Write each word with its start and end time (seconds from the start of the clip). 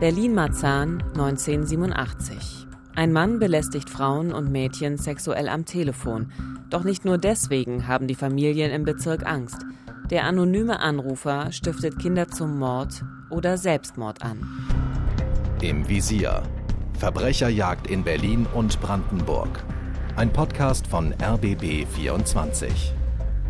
Berlin-Marzahn 0.00 1.02
1987. 1.12 2.66
Ein 2.96 3.12
Mann 3.12 3.38
belästigt 3.38 3.90
Frauen 3.90 4.32
und 4.32 4.50
Mädchen 4.50 4.96
sexuell 4.96 5.46
am 5.46 5.66
Telefon. 5.66 6.32
Doch 6.70 6.84
nicht 6.84 7.04
nur 7.04 7.18
deswegen 7.18 7.86
haben 7.86 8.06
die 8.06 8.14
Familien 8.14 8.70
im 8.70 8.84
Bezirk 8.84 9.26
Angst. 9.26 9.66
Der 10.08 10.24
anonyme 10.24 10.80
Anrufer 10.80 11.52
stiftet 11.52 11.98
Kinder 11.98 12.28
zum 12.28 12.58
Mord 12.58 13.04
oder 13.28 13.58
Selbstmord 13.58 14.22
an. 14.22 14.40
Im 15.60 15.86
Visier. 15.86 16.44
Verbrecherjagd 16.98 17.86
in 17.86 18.02
Berlin 18.02 18.46
und 18.54 18.80
Brandenburg. 18.80 19.62
Ein 20.16 20.32
Podcast 20.32 20.86
von 20.86 21.12
RBB 21.22 21.86
24. 21.86 22.94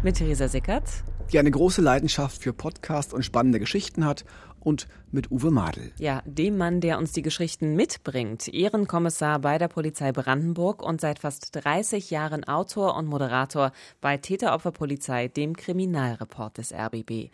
Mit 0.02 0.16
Theresa 0.16 0.48
Sickert. 0.48 1.04
Die 1.32 1.38
eine 1.38 1.52
große 1.52 1.80
Leidenschaft 1.80 2.42
für 2.42 2.52
Podcast 2.52 3.14
und 3.14 3.24
spannende 3.24 3.60
Geschichten 3.60 4.04
hat 4.04 4.24
und 4.60 4.86
mit 5.10 5.30
Uwe 5.30 5.50
Madel. 5.50 5.92
Ja, 5.98 6.22
dem 6.24 6.56
Mann, 6.56 6.80
der 6.80 6.98
uns 6.98 7.12
die 7.12 7.22
Geschichten 7.22 7.74
mitbringt. 7.74 8.48
Ehrenkommissar 8.48 9.40
bei 9.40 9.58
der 9.58 9.68
Polizei 9.68 10.12
Brandenburg 10.12 10.82
und 10.82 11.00
seit 11.00 11.18
fast 11.18 11.50
30 11.52 12.10
Jahren 12.10 12.44
Autor 12.44 12.96
und 12.96 13.06
Moderator 13.06 13.72
bei 14.00 14.16
Täteropferpolizei, 14.16 15.28
dem 15.28 15.56
Kriminalreport 15.56 16.58
des 16.58 16.72
RBB. 16.72 17.30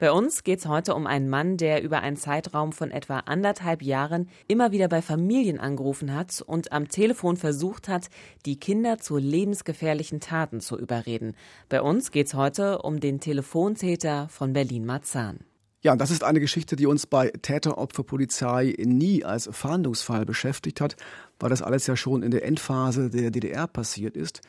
Bei 0.00 0.12
uns 0.12 0.44
geht 0.44 0.60
es 0.60 0.66
heute 0.66 0.94
um 0.94 1.06
einen 1.06 1.28
Mann, 1.28 1.58
der 1.58 1.82
über 1.82 2.00
einen 2.00 2.16
Zeitraum 2.16 2.72
von 2.72 2.90
etwa 2.90 3.18
anderthalb 3.18 3.82
Jahren 3.82 4.30
immer 4.48 4.72
wieder 4.72 4.88
bei 4.88 5.02
Familien 5.02 5.60
angerufen 5.60 6.14
hat 6.14 6.40
und 6.40 6.72
am 6.72 6.88
Telefon 6.88 7.36
versucht 7.36 7.86
hat, 7.86 8.08
die 8.46 8.58
Kinder 8.58 8.96
zu 8.96 9.18
lebensgefährlichen 9.18 10.20
Taten 10.20 10.60
zu 10.60 10.78
überreden. 10.78 11.36
Bei 11.68 11.82
uns 11.82 12.12
geht 12.12 12.28
es 12.28 12.34
heute 12.34 12.80
um 12.80 12.98
den 12.98 13.20
Telefontäter 13.20 14.28
von 14.30 14.54
Berlin-Marzahn. 14.54 15.40
Ja, 15.82 15.96
das 15.96 16.10
ist 16.10 16.24
eine 16.24 16.40
Geschichte, 16.40 16.76
die 16.76 16.84
uns 16.84 17.06
bei 17.06 17.30
Täteropferpolizei 17.30 18.74
nie 18.84 19.24
als 19.24 19.48
Fahndungsfall 19.50 20.26
beschäftigt 20.26 20.78
hat, 20.78 20.96
weil 21.38 21.48
das 21.48 21.62
alles 21.62 21.86
ja 21.86 21.96
schon 21.96 22.22
in 22.22 22.30
der 22.30 22.44
Endphase 22.44 23.08
der 23.08 23.30
DDR 23.30 23.66
passiert 23.66 24.14
ist. 24.14 24.42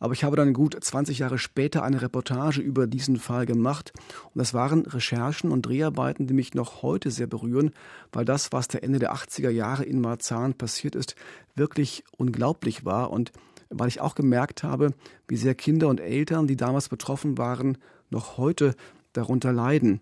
Aber 0.00 0.12
ich 0.12 0.24
habe 0.24 0.34
dann 0.34 0.52
gut 0.52 0.76
20 0.82 1.20
Jahre 1.20 1.38
später 1.38 1.84
eine 1.84 2.02
Reportage 2.02 2.60
über 2.60 2.88
diesen 2.88 3.20
Fall 3.20 3.46
gemacht. 3.46 3.92
Und 4.34 4.40
das 4.40 4.54
waren 4.54 4.84
Recherchen 4.84 5.52
und 5.52 5.62
Dreharbeiten, 5.62 6.26
die 6.26 6.34
mich 6.34 6.54
noch 6.54 6.82
heute 6.82 7.12
sehr 7.12 7.28
berühren, 7.28 7.70
weil 8.10 8.24
das, 8.24 8.50
was 8.50 8.66
der 8.66 8.82
Ende 8.82 8.98
der 8.98 9.14
80er 9.14 9.50
Jahre 9.50 9.84
in 9.84 10.00
Marzahn 10.00 10.54
passiert 10.54 10.96
ist, 10.96 11.14
wirklich 11.54 12.02
unglaublich 12.18 12.84
war. 12.84 13.12
Und 13.12 13.30
weil 13.70 13.86
ich 13.86 14.00
auch 14.00 14.16
gemerkt 14.16 14.64
habe, 14.64 14.94
wie 15.28 15.36
sehr 15.36 15.54
Kinder 15.54 15.86
und 15.86 16.00
Eltern, 16.00 16.48
die 16.48 16.56
damals 16.56 16.88
betroffen 16.88 17.38
waren, 17.38 17.78
noch 18.10 18.36
heute 18.36 18.74
darunter 19.12 19.52
leiden. 19.52 20.00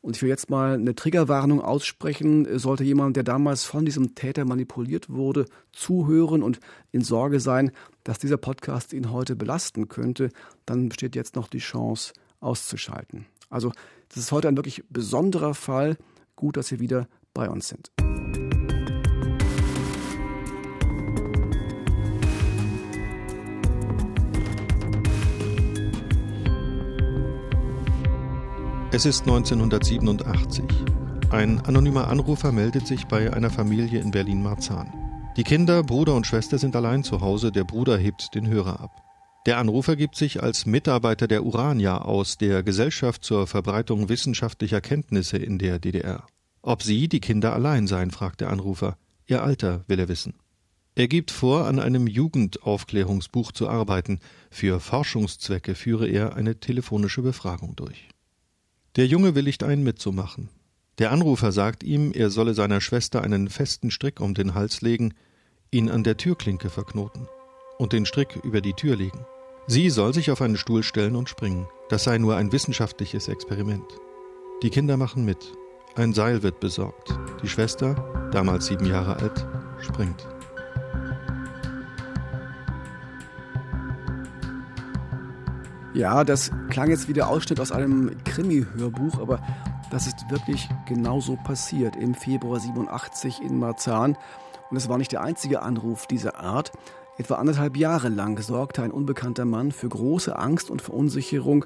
Und 0.00 0.16
ich 0.16 0.22
will 0.22 0.28
jetzt 0.28 0.50
mal 0.50 0.74
eine 0.74 0.94
Triggerwarnung 0.94 1.60
aussprechen. 1.60 2.58
Sollte 2.58 2.84
jemand, 2.84 3.16
der 3.16 3.24
damals 3.24 3.64
von 3.64 3.84
diesem 3.84 4.14
Täter 4.14 4.44
manipuliert 4.44 5.10
wurde, 5.10 5.46
zuhören 5.72 6.42
und 6.42 6.60
in 6.92 7.02
Sorge 7.02 7.40
sein, 7.40 7.72
dass 8.04 8.18
dieser 8.18 8.36
Podcast 8.36 8.92
ihn 8.92 9.12
heute 9.12 9.36
belasten 9.36 9.88
könnte, 9.88 10.30
dann 10.66 10.88
besteht 10.88 11.16
jetzt 11.16 11.36
noch 11.36 11.48
die 11.48 11.58
Chance, 11.58 12.12
auszuschalten. 12.40 13.26
Also, 13.50 13.72
das 14.08 14.18
ist 14.18 14.32
heute 14.32 14.48
ein 14.48 14.56
wirklich 14.56 14.84
besonderer 14.88 15.54
Fall. 15.54 15.96
Gut, 16.36 16.56
dass 16.56 16.68
Sie 16.68 16.80
wieder 16.80 17.08
bei 17.34 17.48
uns 17.48 17.68
sind. 17.68 17.90
Es 28.98 29.06
ist 29.06 29.28
1987. 29.28 30.64
Ein 31.30 31.60
anonymer 31.60 32.08
Anrufer 32.08 32.50
meldet 32.50 32.88
sich 32.88 33.06
bei 33.06 33.32
einer 33.32 33.48
Familie 33.48 34.00
in 34.00 34.10
Berlin-Marzahn. 34.10 34.92
Die 35.36 35.44
Kinder, 35.44 35.84
Bruder 35.84 36.16
und 36.16 36.26
Schwester 36.26 36.58
sind 36.58 36.74
allein 36.74 37.04
zu 37.04 37.20
Hause, 37.20 37.52
der 37.52 37.62
Bruder 37.62 37.96
hebt 37.96 38.34
den 38.34 38.48
Hörer 38.48 38.80
ab. 38.80 38.90
Der 39.46 39.58
Anrufer 39.58 39.94
gibt 39.94 40.16
sich 40.16 40.42
als 40.42 40.66
Mitarbeiter 40.66 41.28
der 41.28 41.44
Urania 41.44 41.98
aus, 41.98 42.38
der 42.38 42.64
Gesellschaft 42.64 43.22
zur 43.22 43.46
Verbreitung 43.46 44.08
wissenschaftlicher 44.08 44.80
Kenntnisse 44.80 45.36
in 45.36 45.60
der 45.60 45.78
DDR. 45.78 46.26
Ob 46.62 46.82
sie, 46.82 47.06
die 47.06 47.20
Kinder, 47.20 47.52
allein 47.52 47.86
seien, 47.86 48.10
fragt 48.10 48.40
der 48.40 48.50
Anrufer. 48.50 48.98
Ihr 49.28 49.44
Alter 49.44 49.84
will 49.86 50.00
er 50.00 50.08
wissen. 50.08 50.34
Er 50.96 51.06
gibt 51.06 51.30
vor, 51.30 51.68
an 51.68 51.78
einem 51.78 52.08
Jugendaufklärungsbuch 52.08 53.52
zu 53.52 53.68
arbeiten. 53.68 54.18
Für 54.50 54.80
Forschungszwecke 54.80 55.76
führe 55.76 56.08
er 56.08 56.34
eine 56.34 56.58
telefonische 56.58 57.22
Befragung 57.22 57.76
durch. 57.76 58.08
Der 58.98 59.06
Junge 59.06 59.36
willigt 59.36 59.62
ein, 59.62 59.84
mitzumachen. 59.84 60.48
Der 60.98 61.12
Anrufer 61.12 61.52
sagt 61.52 61.84
ihm, 61.84 62.10
er 62.12 62.30
solle 62.30 62.52
seiner 62.52 62.80
Schwester 62.80 63.22
einen 63.22 63.48
festen 63.48 63.92
Strick 63.92 64.20
um 64.20 64.34
den 64.34 64.56
Hals 64.56 64.80
legen, 64.80 65.14
ihn 65.70 65.88
an 65.88 66.02
der 66.02 66.16
Türklinke 66.16 66.68
verknoten 66.68 67.28
und 67.78 67.92
den 67.92 68.06
Strick 68.06 68.40
über 68.42 68.60
die 68.60 68.72
Tür 68.72 68.96
legen. 68.96 69.24
Sie 69.68 69.88
soll 69.90 70.14
sich 70.14 70.32
auf 70.32 70.42
einen 70.42 70.56
Stuhl 70.56 70.82
stellen 70.82 71.14
und 71.14 71.28
springen. 71.28 71.68
Das 71.90 72.02
sei 72.02 72.18
nur 72.18 72.34
ein 72.34 72.50
wissenschaftliches 72.50 73.28
Experiment. 73.28 73.86
Die 74.64 74.70
Kinder 74.70 74.96
machen 74.96 75.24
mit. 75.24 75.52
Ein 75.94 76.12
Seil 76.12 76.42
wird 76.42 76.58
besorgt. 76.58 77.16
Die 77.40 77.48
Schwester, 77.48 78.30
damals 78.32 78.66
sieben 78.66 78.86
Jahre 78.86 79.14
alt, 79.18 79.46
springt. 79.80 80.26
Ja, 85.98 86.22
das 86.22 86.52
klang 86.70 86.90
jetzt 86.90 87.08
wie 87.08 87.12
der 87.12 87.28
Ausschnitt 87.28 87.58
aus 87.58 87.72
einem 87.72 88.22
Krimi-Hörbuch, 88.22 89.18
aber 89.18 89.40
das 89.90 90.06
ist 90.06 90.30
wirklich 90.30 90.68
genauso 90.86 91.34
passiert 91.34 91.96
im 91.96 92.14
Februar 92.14 92.60
87 92.60 93.42
in 93.42 93.58
Marzahn. 93.58 94.16
Und 94.70 94.76
es 94.76 94.88
war 94.88 94.96
nicht 94.96 95.10
der 95.10 95.22
einzige 95.22 95.60
Anruf 95.60 96.06
dieser 96.06 96.38
Art. 96.38 96.70
Etwa 97.16 97.34
anderthalb 97.34 97.76
Jahre 97.76 98.10
lang 98.10 98.40
sorgte 98.40 98.84
ein 98.84 98.92
unbekannter 98.92 99.44
Mann 99.44 99.72
für 99.72 99.88
große 99.88 100.38
Angst 100.38 100.70
und 100.70 100.82
Verunsicherung. 100.82 101.64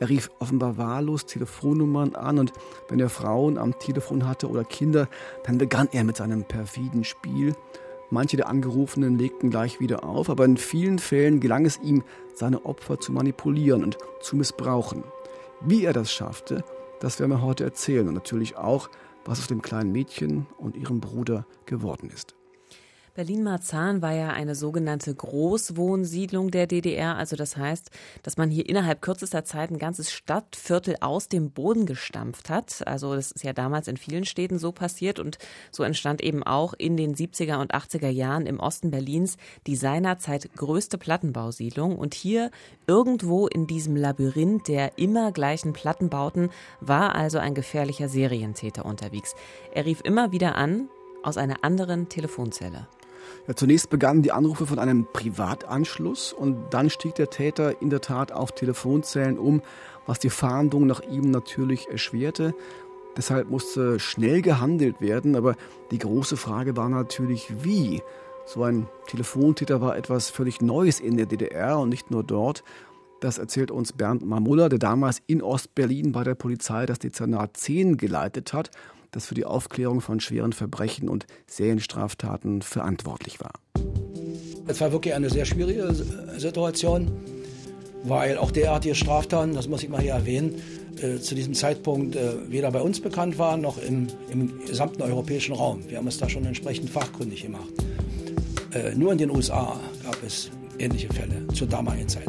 Er 0.00 0.08
rief 0.08 0.28
offenbar 0.40 0.76
wahllos 0.76 1.26
Telefonnummern 1.26 2.16
an 2.16 2.40
und 2.40 2.52
wenn 2.88 2.98
er 2.98 3.08
Frauen 3.08 3.58
am 3.58 3.78
Telefon 3.78 4.26
hatte 4.26 4.48
oder 4.48 4.64
Kinder, 4.64 5.06
dann 5.44 5.56
begann 5.56 5.88
er 5.92 6.02
mit 6.02 6.16
seinem 6.16 6.42
perfiden 6.42 7.04
Spiel. 7.04 7.54
Manche 8.10 8.36
der 8.36 8.48
Angerufenen 8.48 9.18
legten 9.18 9.50
gleich 9.50 9.80
wieder 9.80 10.04
auf, 10.04 10.30
aber 10.30 10.44
in 10.44 10.56
vielen 10.56 10.98
Fällen 10.98 11.40
gelang 11.40 11.66
es 11.66 11.78
ihm, 11.78 12.04
seine 12.34 12.64
Opfer 12.64 12.98
zu 13.00 13.12
manipulieren 13.12 13.84
und 13.84 13.98
zu 14.20 14.36
missbrauchen. 14.36 15.04
Wie 15.60 15.84
er 15.84 15.92
das 15.92 16.10
schaffte, 16.10 16.64
das 17.00 17.20
werden 17.20 17.32
wir 17.32 17.42
heute 17.42 17.64
erzählen 17.64 18.08
und 18.08 18.14
natürlich 18.14 18.56
auch, 18.56 18.88
was 19.24 19.40
aus 19.40 19.48
dem 19.48 19.60
kleinen 19.60 19.92
Mädchen 19.92 20.46
und 20.56 20.76
ihrem 20.76 21.00
Bruder 21.00 21.46
geworden 21.66 22.10
ist. 22.10 22.37
Berlin-Marzahn 23.18 24.00
war 24.00 24.12
ja 24.12 24.28
eine 24.28 24.54
sogenannte 24.54 25.12
Großwohnsiedlung 25.12 26.52
der 26.52 26.68
DDR. 26.68 27.16
Also 27.16 27.34
das 27.34 27.56
heißt, 27.56 27.90
dass 28.22 28.36
man 28.36 28.48
hier 28.48 28.68
innerhalb 28.68 29.02
kürzester 29.02 29.44
Zeit 29.44 29.72
ein 29.72 29.80
ganzes 29.80 30.12
Stadtviertel 30.12 30.98
aus 31.00 31.28
dem 31.28 31.50
Boden 31.50 31.84
gestampft 31.84 32.48
hat. 32.48 32.86
Also 32.86 33.16
das 33.16 33.32
ist 33.32 33.42
ja 33.42 33.52
damals 33.52 33.88
in 33.88 33.96
vielen 33.96 34.24
Städten 34.24 34.60
so 34.60 34.70
passiert 34.70 35.18
und 35.18 35.38
so 35.72 35.82
entstand 35.82 36.22
eben 36.22 36.44
auch 36.44 36.74
in 36.74 36.96
den 36.96 37.16
70er 37.16 37.60
und 37.60 37.74
80er 37.74 38.08
Jahren 38.08 38.46
im 38.46 38.60
Osten 38.60 38.92
Berlins 38.92 39.36
die 39.66 39.74
seinerzeit 39.74 40.54
größte 40.54 40.96
Plattenbausiedlung. 40.96 41.98
Und 41.98 42.14
hier 42.14 42.52
irgendwo 42.86 43.48
in 43.48 43.66
diesem 43.66 43.96
Labyrinth 43.96 44.68
der 44.68 44.96
immer 44.96 45.32
gleichen 45.32 45.72
Plattenbauten 45.72 46.50
war 46.80 47.16
also 47.16 47.38
ein 47.38 47.54
gefährlicher 47.54 48.08
Serientäter 48.08 48.86
unterwegs. 48.86 49.34
Er 49.74 49.86
rief 49.86 50.02
immer 50.04 50.30
wieder 50.30 50.54
an 50.54 50.88
aus 51.24 51.36
einer 51.36 51.64
anderen 51.64 52.08
Telefonzelle. 52.08 52.86
Ja, 53.46 53.54
zunächst 53.54 53.90
begannen 53.90 54.22
die 54.22 54.32
Anrufe 54.32 54.66
von 54.66 54.78
einem 54.78 55.06
Privatanschluss 55.12 56.32
und 56.32 56.56
dann 56.70 56.90
stieg 56.90 57.14
der 57.14 57.30
Täter 57.30 57.80
in 57.80 57.90
der 57.90 58.00
Tat 58.00 58.32
auf 58.32 58.52
Telefonzellen 58.52 59.38
um, 59.38 59.62
was 60.06 60.18
die 60.18 60.30
Fahndung 60.30 60.86
nach 60.86 61.00
ihm 61.00 61.30
natürlich 61.30 61.88
erschwerte. 61.88 62.54
Deshalb 63.16 63.50
musste 63.50 63.98
schnell 63.98 64.42
gehandelt 64.42 65.00
werden, 65.00 65.34
aber 65.34 65.56
die 65.90 65.98
große 65.98 66.36
Frage 66.36 66.76
war 66.76 66.88
natürlich, 66.88 67.64
wie. 67.64 68.02
So 68.46 68.62
ein 68.62 68.88
Telefontäter 69.06 69.80
war 69.80 69.96
etwas 69.96 70.30
völlig 70.30 70.60
Neues 70.62 71.00
in 71.00 71.16
der 71.16 71.26
DDR 71.26 71.78
und 71.78 71.88
nicht 71.90 72.10
nur 72.10 72.22
dort. 72.22 72.64
Das 73.20 73.38
erzählt 73.38 73.70
uns 73.70 73.92
Bernd 73.92 74.24
Mamuller, 74.24 74.68
der 74.68 74.78
damals 74.78 75.20
in 75.26 75.42
Ostberlin 75.42 76.12
bei 76.12 76.22
der 76.22 76.36
Polizei 76.36 76.86
das 76.86 77.00
Dezernat 77.00 77.56
10 77.56 77.96
geleitet 77.96 78.52
hat 78.52 78.70
das 79.10 79.26
für 79.26 79.34
die 79.34 79.44
Aufklärung 79.44 80.00
von 80.00 80.20
schweren 80.20 80.52
Verbrechen 80.52 81.08
und 81.08 81.26
Serienstraftaten 81.46 82.62
verantwortlich 82.62 83.40
war. 83.40 83.52
Es 84.66 84.80
war 84.80 84.92
wirklich 84.92 85.14
eine 85.14 85.30
sehr 85.30 85.44
schwierige 85.44 85.94
Situation, 86.36 87.10
weil 88.04 88.38
auch 88.38 88.50
derartige 88.50 88.94
Straftaten, 88.94 89.54
das 89.54 89.68
muss 89.68 89.82
ich 89.82 89.88
mal 89.88 90.00
hier 90.00 90.12
erwähnen, 90.12 90.60
äh, 91.02 91.18
zu 91.18 91.34
diesem 91.34 91.54
Zeitpunkt 91.54 92.16
äh, 92.16 92.50
weder 92.50 92.70
bei 92.70 92.80
uns 92.80 93.00
bekannt 93.00 93.38
waren 93.38 93.60
noch 93.60 93.78
im, 93.78 94.08
im, 94.30 94.64
gesamten 94.66 95.02
europäischen 95.02 95.54
Raum. 95.54 95.88
Wir 95.88 95.98
haben 95.98 96.06
uns 96.06 96.18
da 96.18 96.28
schon 96.28 96.44
entsprechend 96.44 96.90
fachkundig 96.90 97.42
gemacht. 97.42 97.72
Äh, 98.74 98.94
nur 98.94 99.12
in 99.12 99.18
den 99.18 99.30
USA 99.30 99.78
gab 100.04 100.22
es 100.24 100.50
ähnliche 100.78 101.08
Fälle 101.12 101.46
zur 101.54 101.68
damaligen 101.68 102.08
Zeit. 102.08 102.28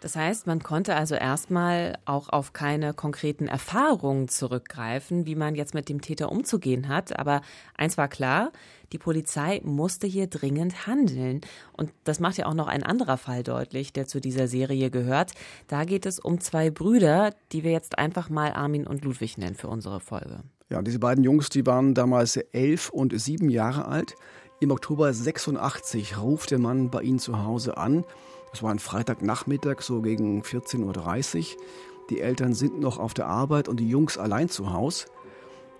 Das 0.00 0.16
heißt, 0.16 0.46
man 0.46 0.62
konnte 0.62 0.96
also 0.96 1.14
erstmal 1.14 1.98
auch 2.06 2.30
auf 2.30 2.54
keine 2.54 2.94
konkreten 2.94 3.46
Erfahrungen 3.46 4.28
zurückgreifen, 4.28 5.26
wie 5.26 5.34
man 5.34 5.54
jetzt 5.54 5.74
mit 5.74 5.90
dem 5.90 6.00
Täter 6.00 6.32
umzugehen 6.32 6.88
hat. 6.88 7.18
Aber 7.18 7.42
eins 7.76 7.98
war 7.98 8.08
klar, 8.08 8.50
die 8.92 8.98
Polizei 8.98 9.60
musste 9.62 10.06
hier 10.06 10.26
dringend 10.26 10.86
handeln. 10.86 11.42
Und 11.74 11.92
das 12.04 12.18
macht 12.18 12.38
ja 12.38 12.46
auch 12.46 12.54
noch 12.54 12.66
ein 12.66 12.82
anderer 12.82 13.18
Fall 13.18 13.42
deutlich, 13.42 13.92
der 13.92 14.06
zu 14.06 14.20
dieser 14.20 14.48
Serie 14.48 14.90
gehört. 14.90 15.32
Da 15.68 15.84
geht 15.84 16.06
es 16.06 16.18
um 16.18 16.40
zwei 16.40 16.70
Brüder, 16.70 17.34
die 17.52 17.62
wir 17.62 17.72
jetzt 17.72 17.98
einfach 17.98 18.30
mal 18.30 18.54
Armin 18.54 18.86
und 18.86 19.04
Ludwig 19.04 19.36
nennen 19.36 19.54
für 19.54 19.68
unsere 19.68 20.00
Folge. 20.00 20.40
Ja, 20.70 20.80
diese 20.80 20.98
beiden 20.98 21.24
Jungs, 21.24 21.50
die 21.50 21.66
waren 21.66 21.94
damals 21.94 22.36
elf 22.36 22.88
und 22.88 23.18
sieben 23.20 23.50
Jahre 23.50 23.84
alt. 23.84 24.14
Im 24.60 24.70
Oktober 24.70 25.12
86 25.12 26.18
ruft 26.18 26.50
der 26.52 26.58
Mann 26.58 26.90
bei 26.90 27.02
ihnen 27.02 27.18
zu 27.18 27.44
Hause 27.44 27.76
an 27.76 28.04
es 28.52 28.62
war 28.62 28.70
ein 28.70 28.78
Freitagnachmittag, 28.78 29.82
so 29.82 30.00
gegen 30.02 30.42
14.30 30.42 31.56
Uhr. 31.56 31.62
Die 32.10 32.20
Eltern 32.20 32.54
sind 32.54 32.80
noch 32.80 32.98
auf 32.98 33.14
der 33.14 33.28
Arbeit 33.28 33.68
und 33.68 33.78
die 33.78 33.88
Jungs 33.88 34.18
allein 34.18 34.48
zu 34.48 34.72
Hause. 34.72 35.06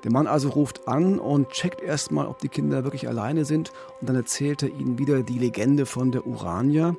Der 0.05 0.12
Mann 0.12 0.26
also 0.26 0.49
ruft 0.49 0.88
an 0.88 1.19
und 1.19 1.50
checkt 1.50 1.82
erstmal, 1.82 2.26
ob 2.26 2.38
die 2.38 2.49
Kinder 2.49 2.84
wirklich 2.84 3.08
alleine 3.08 3.44
sind. 3.44 3.72
Und 4.00 4.08
dann 4.08 4.17
erzählt 4.17 4.62
er 4.62 4.70
ihnen 4.70 4.99
wieder 4.99 5.22
die 5.22 5.38
Legende 5.38 5.84
von 5.84 6.12
der 6.12 6.26
Urania. 6.26 6.96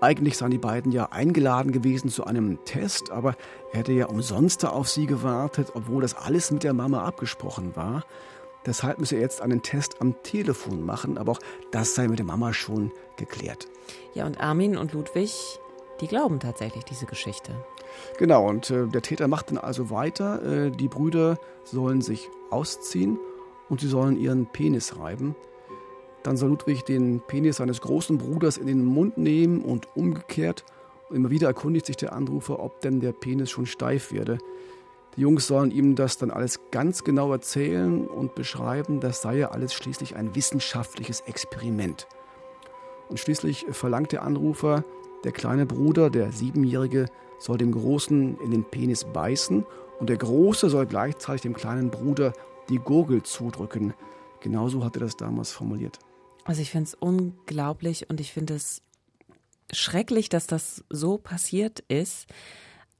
Eigentlich 0.00 0.36
seien 0.36 0.50
die 0.50 0.58
beiden 0.58 0.90
ja 0.90 1.06
eingeladen 1.12 1.70
gewesen 1.70 2.10
zu 2.10 2.24
einem 2.24 2.64
Test, 2.64 3.10
aber 3.10 3.36
er 3.72 3.80
hätte 3.80 3.92
ja 3.92 4.06
umsonst 4.06 4.64
auf 4.64 4.88
sie 4.88 5.06
gewartet, 5.06 5.72
obwohl 5.74 6.02
das 6.02 6.14
alles 6.14 6.50
mit 6.50 6.64
der 6.64 6.74
Mama 6.74 7.04
abgesprochen 7.04 7.76
war. 7.76 8.04
Deshalb 8.66 8.98
müsse 8.98 9.16
er 9.16 9.20
jetzt 9.20 9.42
einen 9.42 9.62
Test 9.62 10.00
am 10.00 10.22
Telefon 10.22 10.82
machen, 10.82 11.18
aber 11.18 11.32
auch 11.32 11.40
das 11.70 11.94
sei 11.94 12.08
mit 12.08 12.18
der 12.18 12.26
Mama 12.26 12.52
schon 12.52 12.92
geklärt. 13.16 13.68
Ja, 14.14 14.26
und 14.26 14.40
Armin 14.40 14.76
und 14.76 14.92
Ludwig, 14.92 15.58
die 16.00 16.06
glauben 16.06 16.40
tatsächlich 16.40 16.84
diese 16.84 17.06
Geschichte. 17.06 17.52
Genau, 18.18 18.48
und 18.48 18.70
äh, 18.70 18.86
der 18.86 19.02
Täter 19.02 19.28
macht 19.28 19.50
dann 19.50 19.58
also 19.58 19.90
weiter. 19.90 20.42
Äh, 20.42 20.70
die 20.70 20.88
Brüder 20.88 21.38
sollen 21.64 22.00
sich 22.00 22.28
ausziehen 22.50 23.18
und 23.68 23.80
sie 23.80 23.88
sollen 23.88 24.16
ihren 24.16 24.46
Penis 24.46 24.98
reiben. 24.98 25.36
Dann 26.22 26.36
soll 26.36 26.50
Ludwig 26.50 26.84
den 26.84 27.20
Penis 27.20 27.56
seines 27.56 27.82
großen 27.82 28.16
Bruders 28.16 28.56
in 28.56 28.66
den 28.66 28.84
Mund 28.84 29.18
nehmen 29.18 29.62
und 29.62 29.88
umgekehrt. 29.94 30.64
Und 31.10 31.16
immer 31.16 31.30
wieder 31.30 31.48
erkundigt 31.48 31.86
sich 31.86 31.96
der 31.96 32.14
Anrufer, 32.14 32.60
ob 32.60 32.80
denn 32.80 33.00
der 33.00 33.12
Penis 33.12 33.50
schon 33.50 33.66
steif 33.66 34.10
werde. 34.10 34.38
Die 35.16 35.20
Jungs 35.20 35.46
sollen 35.46 35.70
ihm 35.70 35.94
das 35.94 36.18
dann 36.18 36.30
alles 36.30 36.60
ganz 36.70 37.04
genau 37.04 37.30
erzählen 37.32 38.06
und 38.06 38.34
beschreiben, 38.34 39.00
das 39.00 39.22
sei 39.22 39.38
ja 39.38 39.50
alles 39.50 39.72
schließlich 39.72 40.16
ein 40.16 40.34
wissenschaftliches 40.34 41.20
Experiment. 41.20 42.08
Und 43.08 43.20
schließlich 43.20 43.66
verlangt 43.70 44.12
der 44.12 44.22
Anrufer, 44.22 44.84
der 45.22 45.32
kleine 45.32 45.66
Bruder, 45.66 46.10
der 46.10 46.32
Siebenjährige, 46.32 47.06
soll 47.38 47.58
dem 47.58 47.72
Großen 47.72 48.38
in 48.40 48.50
den 48.50 48.64
Penis 48.64 49.04
beißen 49.04 49.64
und 50.00 50.08
der 50.08 50.16
Große 50.16 50.68
soll 50.68 50.86
gleichzeitig 50.86 51.42
dem 51.42 51.54
kleinen 51.54 51.90
Bruder 51.90 52.32
die 52.68 52.78
Gurgel 52.78 53.22
zudrücken. 53.22 53.94
Genauso 54.40 54.84
hat 54.84 54.96
er 54.96 55.00
das 55.00 55.16
damals 55.16 55.52
formuliert. 55.52 55.98
Also 56.44 56.60
ich 56.60 56.70
finde 56.70 56.88
es 56.88 56.94
unglaublich 56.94 58.10
und 58.10 58.20
ich 58.20 58.32
finde 58.32 58.54
es 58.54 58.82
schrecklich, 59.72 60.28
dass 60.28 60.46
das 60.46 60.84
so 60.90 61.18
passiert 61.18 61.80
ist. 61.88 62.26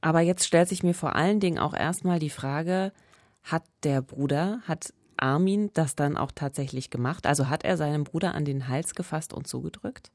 Aber 0.05 0.21
jetzt 0.21 0.45
stellt 0.45 0.69
sich 0.69 0.83
mir 0.83 0.93
vor 0.93 1.15
allen 1.15 1.39
Dingen 1.39 1.57
auch 1.57 1.73
erstmal 1.73 2.19
die 2.19 2.29
Frage, 2.29 2.91
hat 3.41 3.63
der 3.83 4.03
Bruder, 4.03 4.59
hat 4.67 4.93
Armin 5.17 5.71
das 5.73 5.95
dann 5.95 6.15
auch 6.15 6.31
tatsächlich 6.31 6.91
gemacht? 6.91 7.25
Also 7.25 7.49
hat 7.49 7.65
er 7.65 7.75
seinem 7.75 8.03
Bruder 8.03 8.35
an 8.35 8.45
den 8.45 8.67
Hals 8.67 8.93
gefasst 8.93 9.33
und 9.33 9.47
zugedrückt? 9.47 10.11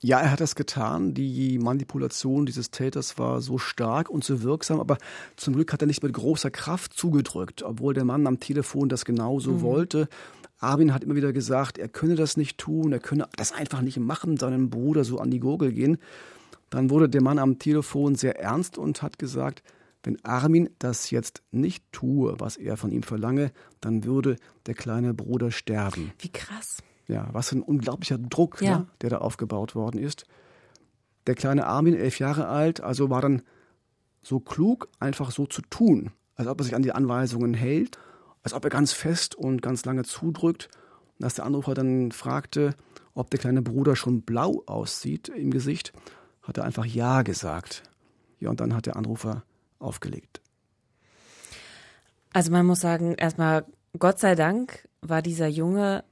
Ja, 0.00 0.20
er 0.20 0.32
hat 0.32 0.42
das 0.42 0.54
getan. 0.54 1.14
Die 1.14 1.58
Manipulation 1.58 2.44
dieses 2.44 2.72
Täters 2.72 3.16
war 3.16 3.40
so 3.40 3.56
stark 3.56 4.10
und 4.10 4.22
so 4.22 4.42
wirksam, 4.42 4.80
aber 4.80 4.98
zum 5.36 5.54
Glück 5.54 5.72
hat 5.72 5.80
er 5.80 5.86
nicht 5.86 6.02
mit 6.02 6.12
großer 6.12 6.50
Kraft 6.50 6.92
zugedrückt, 6.92 7.62
obwohl 7.62 7.94
der 7.94 8.04
Mann 8.04 8.26
am 8.26 8.38
Telefon 8.38 8.90
das 8.90 9.06
genauso 9.06 9.52
mhm. 9.52 9.60
wollte. 9.62 10.08
Armin 10.58 10.92
hat 10.92 11.04
immer 11.04 11.14
wieder 11.14 11.32
gesagt, 11.32 11.78
er 11.78 11.88
könne 11.88 12.16
das 12.16 12.36
nicht 12.36 12.58
tun, 12.58 12.92
er 12.92 13.00
könne 13.00 13.26
das 13.34 13.52
einfach 13.52 13.80
nicht 13.80 13.98
machen, 13.98 14.36
seinem 14.36 14.68
Bruder 14.68 15.04
so 15.04 15.16
an 15.20 15.30
die 15.30 15.40
Gurgel 15.40 15.72
gehen. 15.72 15.96
Dann 16.72 16.88
wurde 16.88 17.10
der 17.10 17.22
Mann 17.22 17.38
am 17.38 17.58
Telefon 17.58 18.14
sehr 18.14 18.40
ernst 18.40 18.78
und 18.78 19.02
hat 19.02 19.18
gesagt, 19.18 19.62
wenn 20.04 20.16
Armin 20.24 20.70
das 20.78 21.10
jetzt 21.10 21.42
nicht 21.50 21.84
tue, 21.92 22.34
was 22.40 22.56
er 22.56 22.78
von 22.78 22.90
ihm 22.90 23.02
verlange, 23.02 23.52
dann 23.82 24.04
würde 24.04 24.36
der 24.64 24.72
kleine 24.72 25.12
Bruder 25.12 25.50
sterben. 25.50 26.12
Wie 26.18 26.30
krass. 26.30 26.78
Ja, 27.08 27.28
was 27.32 27.52
ein 27.52 27.60
unglaublicher 27.60 28.16
Druck, 28.16 28.62
ja. 28.62 28.78
ne, 28.78 28.86
der 29.02 29.10
da 29.10 29.18
aufgebaut 29.18 29.74
worden 29.74 29.98
ist. 29.98 30.24
Der 31.26 31.34
kleine 31.34 31.66
Armin, 31.66 31.94
elf 31.94 32.18
Jahre 32.18 32.48
alt, 32.48 32.80
also 32.80 33.10
war 33.10 33.20
dann 33.20 33.42
so 34.22 34.40
klug, 34.40 34.88
einfach 34.98 35.30
so 35.30 35.44
zu 35.44 35.60
tun, 35.60 36.10
als 36.36 36.48
ob 36.48 36.58
er 36.58 36.64
sich 36.64 36.74
an 36.74 36.82
die 36.82 36.92
Anweisungen 36.92 37.52
hält, 37.52 37.98
als 38.42 38.54
ob 38.54 38.64
er 38.64 38.70
ganz 38.70 38.94
fest 38.94 39.34
und 39.34 39.60
ganz 39.60 39.84
lange 39.84 40.04
zudrückt. 40.04 40.70
Und 41.18 41.24
als 41.26 41.34
der 41.34 41.44
Anrufer 41.44 41.74
dann 41.74 42.12
fragte, 42.12 42.74
ob 43.12 43.28
der 43.28 43.40
kleine 43.40 43.60
Bruder 43.60 43.94
schon 43.94 44.22
blau 44.22 44.62
aussieht 44.64 45.28
im 45.28 45.50
Gesicht, 45.50 45.92
hat 46.42 46.58
er 46.58 46.64
einfach 46.64 46.84
Ja 46.84 47.22
gesagt. 47.22 47.82
Ja, 48.40 48.50
und 48.50 48.60
dann 48.60 48.74
hat 48.74 48.86
der 48.86 48.96
Anrufer 48.96 49.44
aufgelegt. 49.78 50.40
Also 52.32 52.50
man 52.50 52.66
muss 52.66 52.80
sagen, 52.80 53.14
erstmal, 53.14 53.64
Gott 53.98 54.18
sei 54.18 54.34
Dank 54.34 54.88
war 55.00 55.22
dieser 55.22 55.48
Junge 55.48 56.04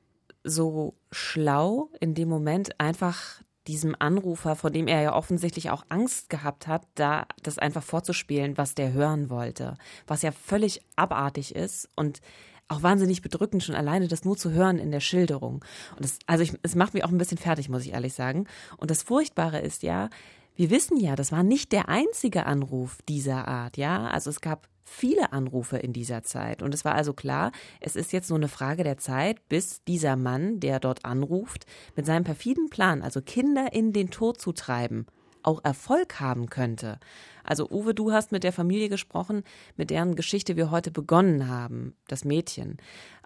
so 0.44 0.94
schlau 1.10 1.90
in 2.00 2.14
dem 2.14 2.28
Moment 2.28 2.78
einfach 2.78 3.42
diesem 3.66 3.94
Anrufer, 3.98 4.56
vor 4.56 4.70
dem 4.70 4.86
er 4.88 5.02
ja 5.02 5.14
offensichtlich 5.14 5.70
auch 5.70 5.84
Angst 5.88 6.30
gehabt 6.30 6.66
hat, 6.66 6.86
da 6.94 7.26
das 7.42 7.58
einfach 7.58 7.82
vorzuspielen, 7.82 8.56
was 8.56 8.74
der 8.74 8.92
hören 8.92 9.30
wollte, 9.30 9.76
was 10.06 10.22
ja 10.22 10.32
völlig 10.32 10.80
abartig 10.96 11.54
ist 11.54 11.88
und 11.94 12.20
auch 12.70 12.82
wahnsinnig 12.82 13.22
bedrückend, 13.22 13.62
schon 13.62 13.74
alleine 13.74 14.08
das 14.08 14.24
nur 14.24 14.36
zu 14.36 14.50
hören 14.50 14.78
in 14.78 14.90
der 14.90 15.00
Schilderung. 15.00 15.64
Und 15.96 16.04
das, 16.04 16.18
also 16.26 16.42
ich, 16.42 16.52
es 16.62 16.74
macht 16.74 16.94
mich 16.94 17.04
auch 17.04 17.10
ein 17.10 17.18
bisschen 17.18 17.38
fertig, 17.38 17.68
muss 17.68 17.84
ich 17.84 17.92
ehrlich 17.92 18.14
sagen. 18.14 18.46
Und 18.76 18.90
das 18.90 19.02
Furchtbare 19.02 19.60
ist 19.60 19.82
ja, 19.82 20.08
wir 20.56 20.70
wissen 20.70 20.98
ja, 20.98 21.16
das 21.16 21.32
war 21.32 21.42
nicht 21.42 21.72
der 21.72 21.88
einzige 21.88 22.46
Anruf 22.46 22.98
dieser 23.08 23.48
Art, 23.48 23.76
ja. 23.76 24.06
Also 24.08 24.30
es 24.30 24.40
gab 24.40 24.68
viele 24.84 25.32
Anrufe 25.32 25.78
in 25.78 25.92
dieser 25.92 26.22
Zeit. 26.22 26.62
Und 26.62 26.74
es 26.74 26.84
war 26.84 26.94
also 26.94 27.12
klar, 27.12 27.52
es 27.80 27.96
ist 27.96 28.12
jetzt 28.12 28.28
nur 28.28 28.38
eine 28.38 28.48
Frage 28.48 28.84
der 28.84 28.98
Zeit, 28.98 29.48
bis 29.48 29.82
dieser 29.84 30.16
Mann, 30.16 30.60
der 30.60 30.80
dort 30.80 31.04
anruft, 31.04 31.66
mit 31.96 32.06
seinem 32.06 32.24
perfiden 32.24 32.70
Plan, 32.70 33.02
also 33.02 33.22
Kinder 33.22 33.72
in 33.72 33.92
den 33.92 34.10
Tod 34.10 34.40
zu 34.40 34.52
treiben, 34.52 35.06
auch 35.42 35.64
Erfolg 35.64 36.20
haben 36.20 36.50
könnte. 36.50 36.98
Also 37.44 37.68
Uwe, 37.70 37.94
du 37.94 38.12
hast 38.12 38.32
mit 38.32 38.44
der 38.44 38.52
Familie 38.52 38.88
gesprochen, 38.88 39.44
mit 39.76 39.90
deren 39.90 40.14
Geschichte 40.14 40.56
wir 40.56 40.70
heute 40.70 40.90
begonnen 40.90 41.48
haben, 41.48 41.94
das 42.08 42.24
Mädchen. 42.24 42.78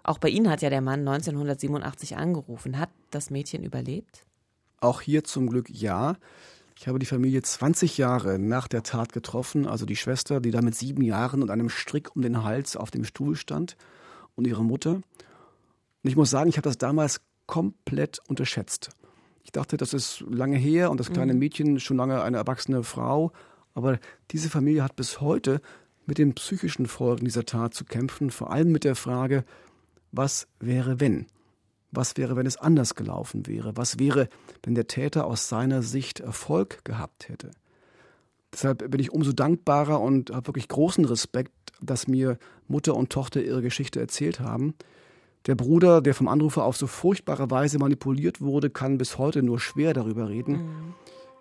Auch 0.03 0.17
bei 0.19 0.29
Ihnen 0.29 0.49
hat 0.49 0.61
ja 0.61 0.69
der 0.69 0.81
Mann 0.81 0.99
1987 0.99 2.15
angerufen. 2.17 2.79
Hat 2.79 2.89
das 3.11 3.29
Mädchen 3.29 3.63
überlebt? 3.63 4.25
Auch 4.79 5.01
hier 5.01 5.23
zum 5.23 5.49
Glück 5.49 5.69
ja. 5.69 6.15
Ich 6.77 6.87
habe 6.87 6.99
die 6.99 7.05
Familie 7.05 7.41
20 7.41 7.97
Jahre 7.97 8.37
nach 8.37 8.67
der 8.67 8.83
Tat 8.83 9.13
getroffen, 9.13 9.65
also 9.65 9.85
die 9.85 9.95
Schwester, 9.95 10.41
die 10.41 10.51
da 10.51 10.61
mit 10.61 10.75
sieben 10.75 11.01
Jahren 11.01 11.41
und 11.41 11.49
einem 11.49 11.69
Strick 11.69 12.15
um 12.15 12.21
den 12.21 12.43
Hals 12.43 12.75
auf 12.75 12.91
dem 12.91 13.05
Stuhl 13.05 13.35
stand 13.35 13.77
und 14.35 14.45
ihre 14.45 14.63
Mutter. 14.63 14.95
Und 14.95 15.03
ich 16.03 16.15
muss 16.15 16.29
sagen, 16.29 16.49
ich 16.49 16.57
habe 16.57 16.67
das 16.67 16.77
damals 16.77 17.21
komplett 17.47 18.19
unterschätzt. 18.27 18.89
Ich 19.45 19.51
dachte, 19.51 19.77
das 19.77 19.93
ist 19.93 20.21
lange 20.27 20.57
her 20.57 20.91
und 20.91 20.99
das 20.99 21.11
kleine 21.11 21.33
mhm. 21.33 21.39
Mädchen 21.39 21.79
schon 21.79 21.97
lange 21.97 22.21
eine 22.21 22.37
erwachsene 22.37 22.83
Frau. 22.83 23.31
Aber 23.75 23.99
diese 24.31 24.49
Familie 24.49 24.83
hat 24.83 24.95
bis 24.95 25.21
heute 25.21 25.61
mit 26.07 26.17
den 26.17 26.33
psychischen 26.33 26.87
Folgen 26.87 27.25
dieser 27.25 27.45
Tat 27.45 27.73
zu 27.73 27.85
kämpfen, 27.85 28.31
vor 28.31 28.51
allem 28.51 28.71
mit 28.71 28.83
der 28.83 28.95
Frage, 28.95 29.45
was 30.11 30.47
wäre 30.59 30.99
wenn? 30.99 31.27
Was 31.91 32.17
wäre, 32.17 32.35
wenn 32.35 32.45
es 32.45 32.57
anders 32.57 32.95
gelaufen 32.95 33.47
wäre? 33.47 33.77
Was 33.77 33.99
wäre, 33.99 34.29
wenn 34.63 34.75
der 34.75 34.87
Täter 34.87 35.25
aus 35.25 35.47
seiner 35.47 35.81
Sicht 35.83 36.19
Erfolg 36.19 36.83
gehabt 36.83 37.29
hätte? 37.29 37.51
Deshalb 38.51 38.89
bin 38.89 38.99
ich 38.99 39.11
umso 39.11 39.31
dankbarer 39.31 40.01
und 40.01 40.31
habe 40.31 40.47
wirklich 40.47 40.67
großen 40.67 41.05
Respekt, 41.05 41.51
dass 41.81 42.07
mir 42.07 42.37
Mutter 42.67 42.95
und 42.95 43.11
Tochter 43.11 43.43
ihre 43.43 43.61
Geschichte 43.61 43.99
erzählt 43.99 44.39
haben. 44.39 44.73
Der 45.47 45.55
Bruder, 45.55 46.01
der 46.01 46.15
vom 46.15 46.27
Anrufer 46.27 46.63
auf 46.63 46.75
so 46.75 46.87
furchtbare 46.87 47.51
Weise 47.51 47.77
manipuliert 47.77 48.41
wurde, 48.41 48.69
kann 48.69 48.97
bis 48.97 49.17
heute 49.17 49.43
nur 49.43 49.59
schwer 49.59 49.93
darüber 49.93 50.27
reden. 50.27 50.53
Mhm. 50.53 50.93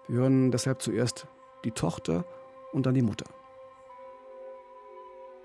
Wir 0.08 0.18
hören 0.18 0.50
deshalb 0.50 0.82
zuerst 0.82 1.26
die 1.64 1.70
Tochter 1.70 2.24
und 2.72 2.84
dann 2.84 2.94
die 2.94 3.02
Mutter. 3.02 3.26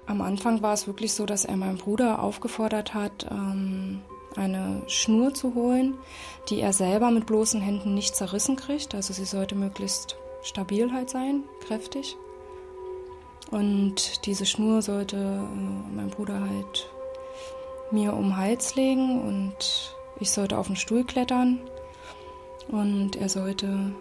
Am 0.06 0.22
Anfang 0.22 0.62
war 0.62 0.74
es 0.74 0.88
wirklich 0.88 1.13
so, 1.13 1.25
dass 1.25 1.46
er 1.46 1.56
meinen 1.56 1.78
Bruder 1.78 2.22
aufgefordert 2.22 2.94
hat, 2.94 3.28
ähm, 3.32 4.01
eine 4.36 4.82
Schnur 4.88 5.34
zu 5.34 5.56
holen, 5.56 5.96
die 6.50 6.60
er 6.60 6.74
selber 6.74 7.12
mit 7.12 7.28
bloßen 7.28 7.62
Händen 7.62 7.94
nicht 7.94 8.16
zerrissen 8.16 8.56
kriegt. 8.56 8.96
Also 8.96 9.13
sie 9.13 9.25
sollte 9.25 9.56
möglichst 9.56 10.18
stabil 10.42 10.92
halt 10.92 11.10
sein, 11.10 11.44
kräftig. 11.66 12.18
Und 13.51 14.25
diese 14.25 14.46
Schnur 14.46 14.82
sollte 14.82 15.18
äh, 15.18 15.96
mein 15.96 16.10
Bruder 16.10 16.39
halt 16.42 16.89
mir 17.91 18.13
um 18.13 18.24
den 18.24 18.38
Hals 18.38 18.75
legen 18.75 19.22
und 19.22 19.96
ich 20.19 20.31
sollte 20.31 20.58
auf 20.58 20.67
den 20.67 20.75
Stuhl 20.75 21.03
klettern 21.03 21.60
und 22.67 23.15
er 23.15 23.29
sollte 23.29 23.93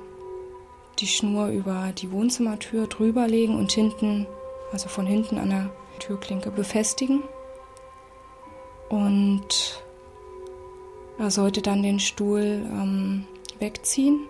die 0.99 1.07
Schnur 1.07 1.49
über 1.49 1.93
die 1.97 2.11
Wohnzimmertür 2.11 2.87
drüberlegen 2.87 3.57
und 3.57 3.73
hinten, 3.73 4.27
also 4.73 4.89
von 4.89 5.07
hinten 5.07 5.39
an 5.39 5.51
der 5.51 5.71
Türklinke 6.01 6.51
befestigen. 6.51 7.23
Und 8.89 9.83
er 11.19 11.31
sollte 11.31 11.63
dann 11.63 11.83
den 11.83 12.01
Stuhl 12.01 12.41
ähm, 12.41 13.27
wegziehen. 13.59 14.21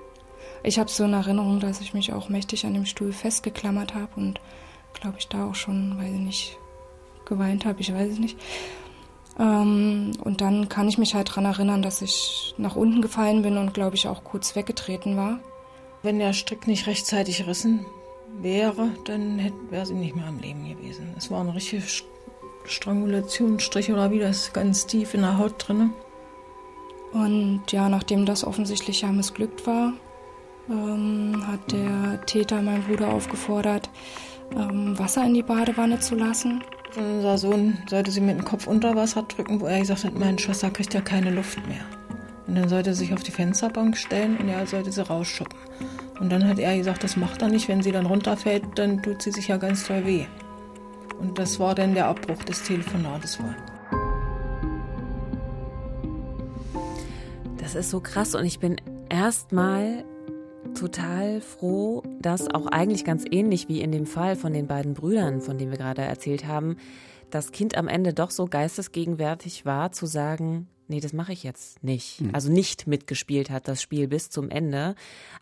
Ich 0.63 0.79
habe 0.79 0.91
so 0.91 1.05
eine 1.05 1.17
Erinnerung, 1.17 1.61
dass 1.61 1.81
ich 1.81 1.95
mich 1.95 2.13
auch 2.13 2.29
mächtig 2.29 2.67
an 2.67 2.75
dem 2.75 2.87
Stuhl 2.87 3.13
festgeklammert 3.13 3.95
habe 3.95 4.09
und 4.17 4.41
glaube 4.95 5.17
ich 5.19 5.29
da 5.29 5.49
auch 5.49 5.55
schon, 5.55 5.99
weiß 5.99 6.13
ich 6.13 6.21
nicht, 6.21 6.59
geweint 7.25 7.65
habe, 7.65 7.81
ich 7.81 7.93
weiß 7.93 8.13
es 8.13 8.19
nicht. 8.19 8.39
Ähm, 9.39 10.13
und 10.23 10.41
dann 10.41 10.69
kann 10.69 10.89
ich 10.89 10.99
mich 10.99 11.15
halt 11.15 11.29
daran 11.31 11.45
erinnern, 11.45 11.83
dass 11.83 12.03
ich 12.03 12.55
nach 12.59 12.77
unten 12.77 13.03
gefallen 13.03 13.43
bin 13.43 13.57
und 13.57 13.75
glaube 13.75 13.97
ich 13.97 14.09
auch 14.09 14.25
kurz 14.25 14.57
weggetreten 14.57 15.17
war. 15.17 15.39
Wenn 16.03 16.19
der 16.19 16.33
Strick 16.33 16.67
nicht 16.67 16.87
rechtzeitig 16.87 17.47
rissen 17.47 17.87
wäre, 18.41 18.91
dann 19.05 19.53
wäre 19.71 19.87
sie 19.87 19.95
nicht 19.95 20.17
mehr 20.17 20.27
am 20.27 20.39
Leben 20.39 20.69
gewesen. 20.69 21.15
Es 21.17 21.31
war 21.31 21.41
ein 21.41 21.49
richtiger 21.51 21.83
Strangulationsstrich 22.65 23.93
oder 23.93 24.11
wie 24.11 24.19
das 24.19 24.53
ganz 24.53 24.87
tief 24.87 25.15
in 25.15 25.23
der 25.23 25.39
Haut 25.39 25.55
drin. 25.59 25.93
Und 27.13 27.63
ja, 27.71 27.89
nachdem 27.89 28.27
das 28.27 28.45
offensichtlich 28.45 29.01
ja 29.01 29.09
missglückt 29.09 29.67
war, 29.67 29.95
ähm, 30.69 31.43
hat 31.47 31.73
der 31.73 32.25
Täter 32.27 32.61
meinen 32.61 32.85
Bruder 32.85 33.09
aufgefordert, 33.09 33.89
ähm, 34.55 34.99
Wasser 34.99 35.25
in 35.25 35.35
die 35.35 35.43
Badewanne 35.43 36.01
zu 36.01 36.15
lassen. 36.15 36.63
Unser 36.97 37.39
Sohn 37.39 37.79
sollte 37.89 38.11
sie 38.11 38.21
mit 38.21 38.39
dem 38.39 38.45
Kopf 38.45 38.67
unter 38.67 38.97
Wasser 38.97 39.23
drücken, 39.23 39.61
wo 39.61 39.67
er 39.67 39.81
gesagt 39.81 40.05
hat, 40.05 40.19
meine 40.19 40.39
Schwester 40.39 40.71
kriegt 40.71 40.95
ja 40.95 41.01
keine 41.01 41.31
Luft 41.31 41.59
mehr. 41.69 41.85
Und 42.47 42.55
dann 42.55 42.69
sollte 42.69 42.91
er 42.91 42.95
sich 42.95 43.13
auf 43.13 43.23
die 43.23 43.31
Fensterbank 43.31 43.97
stellen 43.97 44.39
und 44.39 44.49
er 44.49 44.67
sollte 44.67 44.91
sie 44.91 45.07
rausschuppen. 45.07 45.59
Und 46.19 46.31
dann 46.31 46.49
hat 46.49 46.59
er 46.59 46.77
gesagt, 46.77 47.05
das 47.05 47.17
macht 47.17 47.43
er 47.43 47.49
nicht. 47.49 47.69
Wenn 47.69 47.83
sie 47.83 47.93
dann 47.93 48.07
runterfällt, 48.07 48.65
dann 48.77 49.03
tut 49.03 49.23
sie 49.23 49.31
sich 49.31 49.49
ja 49.49 49.59
ganz 49.59 49.87
toll 49.87 50.07
weh. 50.07 50.25
Und 51.21 51.39
das 51.39 51.61
war 51.61 51.75
dann 51.75 51.95
der 51.95 52.07
Abbruch 52.07 52.43
des 52.45 52.63
Telefonates 52.63 53.39
wohl. 53.41 53.55
Das 57.59 57.75
ist 57.75 57.91
so 57.91 58.01
krass 58.01 58.35
und 58.35 58.47
ich 58.47 58.61
bin 58.61 58.81
erstmal 59.11 60.05
total 60.79 61.41
froh, 61.41 62.03
dass 62.21 62.53
auch 62.53 62.67
eigentlich 62.67 63.05
ganz 63.05 63.25
ähnlich 63.31 63.69
wie 63.69 63.81
in 63.81 63.93
dem 63.93 64.07
Fall 64.07 64.37
von 64.37 64.53
den 64.53 64.67
beiden 64.67 64.95
Brüdern, 64.95 65.41
von 65.41 65.59
denen 65.59 65.71
wir 65.71 65.79
gerade 65.79 66.03
erzählt 66.03 66.47
haben, 66.47 66.77
das 67.31 67.53
Kind 67.53 67.77
am 67.77 67.89
Ende 67.89 68.15
doch 68.15 68.31
so 68.31 68.47
geistesgegenwärtig 68.47 69.67
war, 69.67 69.93
zu 69.93 70.07
sagen, 70.07 70.69
nee, 70.87 71.01
das 71.01 71.13
mache 71.13 71.33
ich 71.33 71.43
jetzt 71.43 71.83
nicht. 71.83 72.21
Mhm. 72.21 72.35
Also 72.35 72.51
nicht 72.51 72.87
mitgespielt 72.87 73.51
hat 73.51 73.69
das 73.69 73.83
Spiel 73.83 74.09
bis 74.09 74.31
zum 74.31 74.51
Ende. 74.51 74.95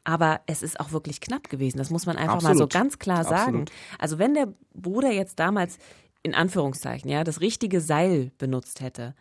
Aber 0.04 0.40
es 0.46 0.62
ist 0.62 0.80
auch 0.80 0.92
wirklich 0.92 1.20
knapp 1.20 1.48
gewesen. 1.48 1.78
Das 1.78 1.90
muss 1.90 2.06
man 2.06 2.16
einfach 2.16 2.36
Absolut. 2.36 2.56
mal 2.56 2.62
so 2.62 2.66
ganz 2.66 2.98
klar 2.98 3.24
sagen. 3.24 3.62
Absolut. 3.62 3.72
Also 3.98 4.18
wenn 4.18 4.34
der 4.34 4.48
Bruder 4.74 5.12
jetzt 5.12 5.38
damals 5.38 5.78
in 6.22 6.34
Anführungszeichen, 6.34 7.08
ja, 7.08 7.22
das 7.22 7.40
richtige 7.40 7.80
Seil 7.80 8.32
benutzt 8.38 8.80
hätte, 8.80 9.14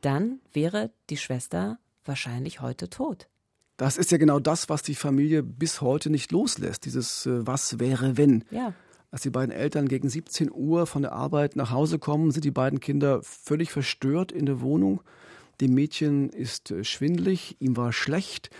dann 0.00 0.40
wäre 0.52 0.90
die 1.10 1.16
Schwester 1.16 1.78
wahrscheinlich 2.04 2.60
heute 2.60 2.88
tot. 2.88 3.28
Das 3.76 3.96
ist 3.96 4.12
ja 4.12 4.18
genau 4.18 4.38
das, 4.38 4.68
was 4.68 4.82
die 4.82 4.94
Familie 4.94 5.42
bis 5.42 5.80
heute 5.80 6.10
nicht 6.10 6.30
loslässt. 6.30 6.84
Dieses 6.84 7.26
äh, 7.26 7.46
Was 7.46 7.80
wäre, 7.80 8.16
wenn. 8.16 8.44
Ja. 8.50 8.72
Als 9.10 9.22
die 9.22 9.30
beiden 9.30 9.52
Eltern 9.52 9.86
gegen 9.88 10.08
17 10.08 10.50
Uhr 10.52 10.86
von 10.86 11.02
der 11.02 11.12
Arbeit 11.12 11.54
nach 11.54 11.70
Hause 11.70 11.98
kommen, 11.98 12.32
sind 12.32 12.44
die 12.44 12.50
beiden 12.50 12.80
Kinder 12.80 13.20
völlig 13.22 13.70
verstört 13.70 14.32
in 14.32 14.46
der 14.46 14.60
Wohnung. 14.60 15.02
Dem 15.60 15.74
Mädchen 15.74 16.30
ist 16.30 16.70
äh, 16.70 16.84
schwindlig, 16.84 17.56
ihm 17.60 17.76
war 17.76 17.92
schlecht, 17.92 18.50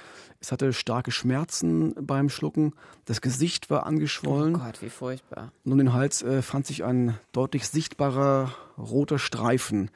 es 0.41 0.53
hatte 0.53 0.73
starke 0.73 1.11
Schmerzen 1.11 1.95
beim 2.01 2.29
Schlucken, 2.29 2.75
das 3.05 3.21
Gesicht 3.21 3.71
war 3.71 3.87
angeschwollen. 3.87 4.57
Oh 4.57 4.59
Gott, 4.59 4.83
wie 4.83 4.91
furchtbar. 4.91 5.53
Und 5.65 5.73
um 5.73 5.79
den 5.79 5.93
Hals 5.93 6.23
äh, 6.23 6.43
fand 6.43 6.67
sich 6.67 6.85
ein 6.85 7.19
deutlich 7.33 7.67
sichtbarer 7.67 8.55
roter 8.79 9.19
Streifen, 9.19 9.91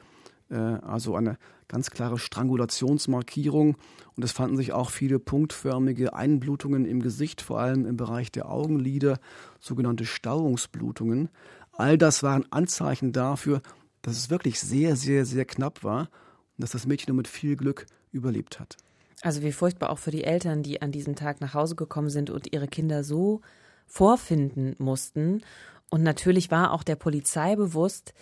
äh, 0.51 0.57
also 0.57 1.15
eine 1.15 1.39
ganz 1.69 1.91
klare 1.91 2.19
Strangulationsmarkierung. 2.19 3.77
Und 4.17 4.25
es 4.25 4.33
fanden 4.33 4.57
sich 4.57 4.73
auch 4.73 4.91
viele 4.91 5.19
punktförmige 5.19 6.15
Einblutungen 6.15 6.85
im 6.85 7.01
Gesicht, 7.01 7.41
vor 7.41 7.61
allem 7.61 7.87
im 7.87 7.97
Bereich 7.97 8.33
der 8.33 8.51
Augenlider, 8.51 9.21
sogenannte 9.61 10.07
Stauungsblutungen. 10.07 11.29
All 11.73 11.97
das 11.97 12.23
waren 12.23 12.51
Anzeichen 12.51 13.13
dafür, 13.13 13.63
dass 14.03 14.17
es 14.17 14.31
wirklich 14.31 14.59
sehr, 14.59 14.97
sehr, 14.97 15.25
sehr 15.25 15.45
knapp 15.45 15.85
war 15.85 16.01
und 16.01 16.63
dass 16.63 16.71
das 16.71 16.87
Mädchen 16.87 17.11
nur 17.11 17.17
mit 17.17 17.29
viel 17.29 17.57
Glück 17.57 17.87
überlebt 18.11 18.59
hat. 18.59 18.77
Also 19.23 19.43
wie 19.43 19.53
furchtbar 19.53 19.91
auch 19.91 19.99
für 19.99 20.11
die 20.11 20.25
Eltern, 20.25 20.63
die 20.63 20.81
an 20.81 20.93
diesem 20.93 21.17
Tag 21.17 21.41
nach 21.41 21.55
Hause 21.55 21.75
gekommen 21.75 22.09
sind 22.09 22.31
und 22.31 22.53
ihre 22.53 22.69
Kinder 22.69 23.05
so 23.05 23.41
vorfinden 23.87 24.77
mussten. 24.79 25.43
Und 25.91 26.03
natürlich 26.03 26.51
war 26.51 26.73
auch 26.73 26.83
der 26.83 26.97
Polizei 26.97 27.57
bewusst, 27.57 28.13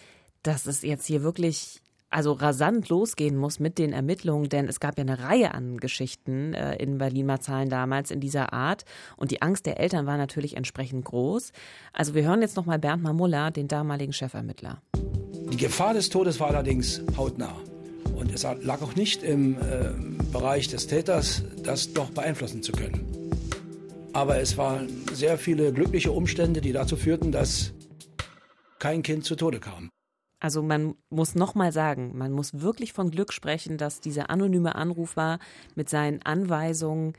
dass 0.43 0.67
es 0.67 0.83
jetzt 0.83 1.07
hier 1.07 1.23
wirklich 1.23 1.83
also 2.17 2.33
rasant 2.33 2.89
losgehen 2.89 3.37
muss 3.37 3.61
mit 3.61 3.77
den 3.77 3.93
Ermittlungen, 3.93 4.49
denn 4.49 4.69
es 4.69 4.81
gab 4.81 4.97
ja 4.97 5.03
eine 5.03 5.19
Reihe 5.19 5.53
an 5.53 5.77
Geschichten 5.77 6.55
äh, 6.55 6.75
in 6.77 6.97
Berlin-Marzahlen 6.97 7.69
damals 7.69 8.11
in 8.11 8.21
dieser 8.21 8.55
Art 8.55 8.87
und 9.19 9.33
die 9.33 9.43
Angst 9.43 9.67
der 9.67 9.79
Eltern 9.79 10.07
war 10.07 10.17
natürlich 10.17 10.57
entsprechend 10.57 11.05
groß. 11.05 11.53
Also 11.93 12.15
wir 12.15 12.25
hören 12.25 12.41
jetzt 12.41 12.57
nochmal 12.57 12.79
Bernd 12.79 13.03
Mamulla, 13.03 13.51
den 13.51 13.69
damaligen 13.69 14.15
Chefermittler. 14.15 14.81
Die 15.53 15.59
Gefahr 15.59 15.93
des 15.93 16.09
Todes 16.09 16.41
war 16.41 16.49
allerdings 16.49 17.03
hautnah. 17.19 17.55
Und 18.15 18.33
es 18.33 18.45
lag 18.45 18.81
auch 18.81 18.97
nicht 18.97 19.23
im 19.23 19.57
äh, 19.57 19.91
Bereich 20.33 20.69
des 20.69 20.87
Täters, 20.87 21.43
das 21.63 21.93
doch 21.93 22.09
beeinflussen 22.09 22.63
zu 22.63 22.73
können. 22.73 23.05
Aber 24.15 24.41
es 24.41 24.57
waren 24.57 24.89
sehr 25.13 25.37
viele 25.37 25.71
glückliche 25.71 26.13
Umstände, 26.13 26.63
die 26.63 26.73
dazu 26.73 26.97
führten, 26.97 27.31
dass 27.31 27.75
kein 28.79 29.03
Kind 29.03 29.27
zu 29.27 29.37
Tode 29.37 29.61
kam. 29.61 29.91
Also 30.39 30.63
man 30.63 30.95
muss 31.09 31.35
nochmal 31.35 31.73
sagen, 31.73 32.17
man 32.17 32.33
muss 32.33 32.61
wirklich 32.61 32.93
von 32.93 33.11
Glück 33.11 33.33
sprechen, 33.33 33.79
dass 33.79 34.01
dieser 34.01 34.31
anonyme 34.31 34.75
Anrufer 34.75 35.39
mit 35.75 35.89
seinen 35.89 36.23
Anweisungen 36.23 37.15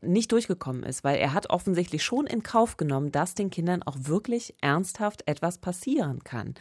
nicht 0.00 0.32
durchgekommen 0.32 0.82
ist, 0.82 1.04
weil 1.04 1.18
er 1.18 1.32
hat 1.32 1.50
offensichtlich 1.50 2.02
schon 2.02 2.26
in 2.26 2.42
Kauf 2.42 2.76
genommen, 2.76 3.12
dass 3.12 3.34
den 3.34 3.50
Kindern 3.50 3.82
auch 3.82 3.96
wirklich 4.00 4.54
ernsthaft 4.60 5.28
etwas 5.28 5.58
passieren 5.58 6.24
kann. 6.24 6.54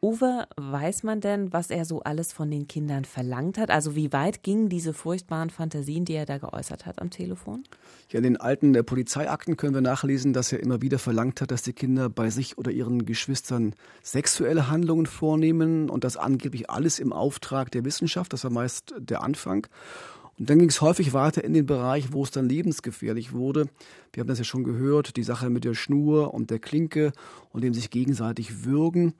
Uwe, 0.00 0.46
weiß 0.56 1.02
man 1.02 1.20
denn, 1.20 1.52
was 1.52 1.70
er 1.70 1.84
so 1.84 2.00
alles 2.00 2.32
von 2.32 2.48
den 2.52 2.68
Kindern 2.68 3.04
verlangt 3.04 3.58
hat? 3.58 3.70
Also 3.70 3.96
wie 3.96 4.12
weit 4.12 4.44
gingen 4.44 4.68
diese 4.68 4.94
furchtbaren 4.94 5.50
Fantasien, 5.50 6.04
die 6.04 6.12
er 6.12 6.24
da 6.24 6.38
geäußert 6.38 6.86
hat 6.86 7.00
am 7.02 7.10
Telefon? 7.10 7.64
Ja, 8.10 8.18
in 8.18 8.22
den 8.22 8.36
alten 8.36 8.72
der 8.72 8.84
Polizeiakten 8.84 9.56
können 9.56 9.74
wir 9.74 9.80
nachlesen, 9.80 10.32
dass 10.32 10.52
er 10.52 10.60
immer 10.60 10.82
wieder 10.82 11.00
verlangt 11.00 11.40
hat, 11.40 11.50
dass 11.50 11.62
die 11.62 11.72
Kinder 11.72 12.08
bei 12.08 12.30
sich 12.30 12.56
oder 12.58 12.70
ihren 12.70 13.06
Geschwistern 13.06 13.74
sexuelle 14.00 14.70
Handlungen 14.70 15.06
vornehmen 15.06 15.90
und 15.90 16.04
das 16.04 16.16
angeblich 16.16 16.70
alles 16.70 17.00
im 17.00 17.12
Auftrag 17.12 17.72
der 17.72 17.84
Wissenschaft. 17.84 18.32
Das 18.32 18.44
war 18.44 18.52
meist 18.52 18.94
der 18.98 19.22
Anfang. 19.22 19.66
Und 20.38 20.48
dann 20.48 20.60
ging 20.60 20.68
es 20.68 20.80
häufig 20.80 21.12
weiter 21.12 21.42
in 21.42 21.54
den 21.54 21.66
Bereich, 21.66 22.12
wo 22.12 22.22
es 22.22 22.30
dann 22.30 22.48
lebensgefährlich 22.48 23.32
wurde. 23.32 23.66
Wir 24.12 24.20
haben 24.20 24.28
das 24.28 24.38
ja 24.38 24.44
schon 24.44 24.62
gehört, 24.62 25.16
die 25.16 25.24
Sache 25.24 25.50
mit 25.50 25.64
der 25.64 25.74
Schnur 25.74 26.32
und 26.32 26.52
der 26.52 26.60
Klinke 26.60 27.10
und 27.50 27.64
dem 27.64 27.74
sich 27.74 27.90
gegenseitig 27.90 28.64
würgen. 28.64 29.14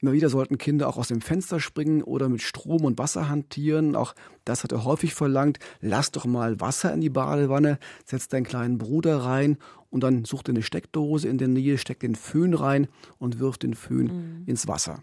Immer 0.00 0.12
wieder 0.12 0.30
sollten 0.30 0.56
Kinder 0.56 0.88
auch 0.88 0.96
aus 0.96 1.08
dem 1.08 1.20
Fenster 1.20 1.60
springen 1.60 2.02
oder 2.02 2.30
mit 2.30 2.40
Strom 2.40 2.84
und 2.84 2.98
Wasser 2.98 3.28
hantieren. 3.28 3.96
Auch 3.96 4.14
das 4.46 4.64
hat 4.64 4.72
er 4.72 4.84
häufig 4.84 5.12
verlangt. 5.12 5.58
Lass 5.80 6.10
doch 6.10 6.24
mal 6.24 6.58
Wasser 6.58 6.92
in 6.94 7.02
die 7.02 7.10
Badewanne, 7.10 7.78
setz 8.06 8.28
deinen 8.28 8.44
kleinen 8.44 8.78
Bruder 8.78 9.18
rein 9.18 9.58
und 9.90 10.02
dann 10.02 10.24
such 10.24 10.42
dir 10.42 10.52
eine 10.52 10.62
Steckdose 10.62 11.28
in 11.28 11.36
der 11.36 11.48
Nähe, 11.48 11.76
steck 11.76 12.00
den 12.00 12.14
Föhn 12.14 12.54
rein 12.54 12.88
und 13.18 13.40
wirf 13.40 13.58
den 13.58 13.74
Föhn 13.74 14.06
mhm. 14.06 14.42
ins 14.46 14.66
Wasser. 14.66 15.02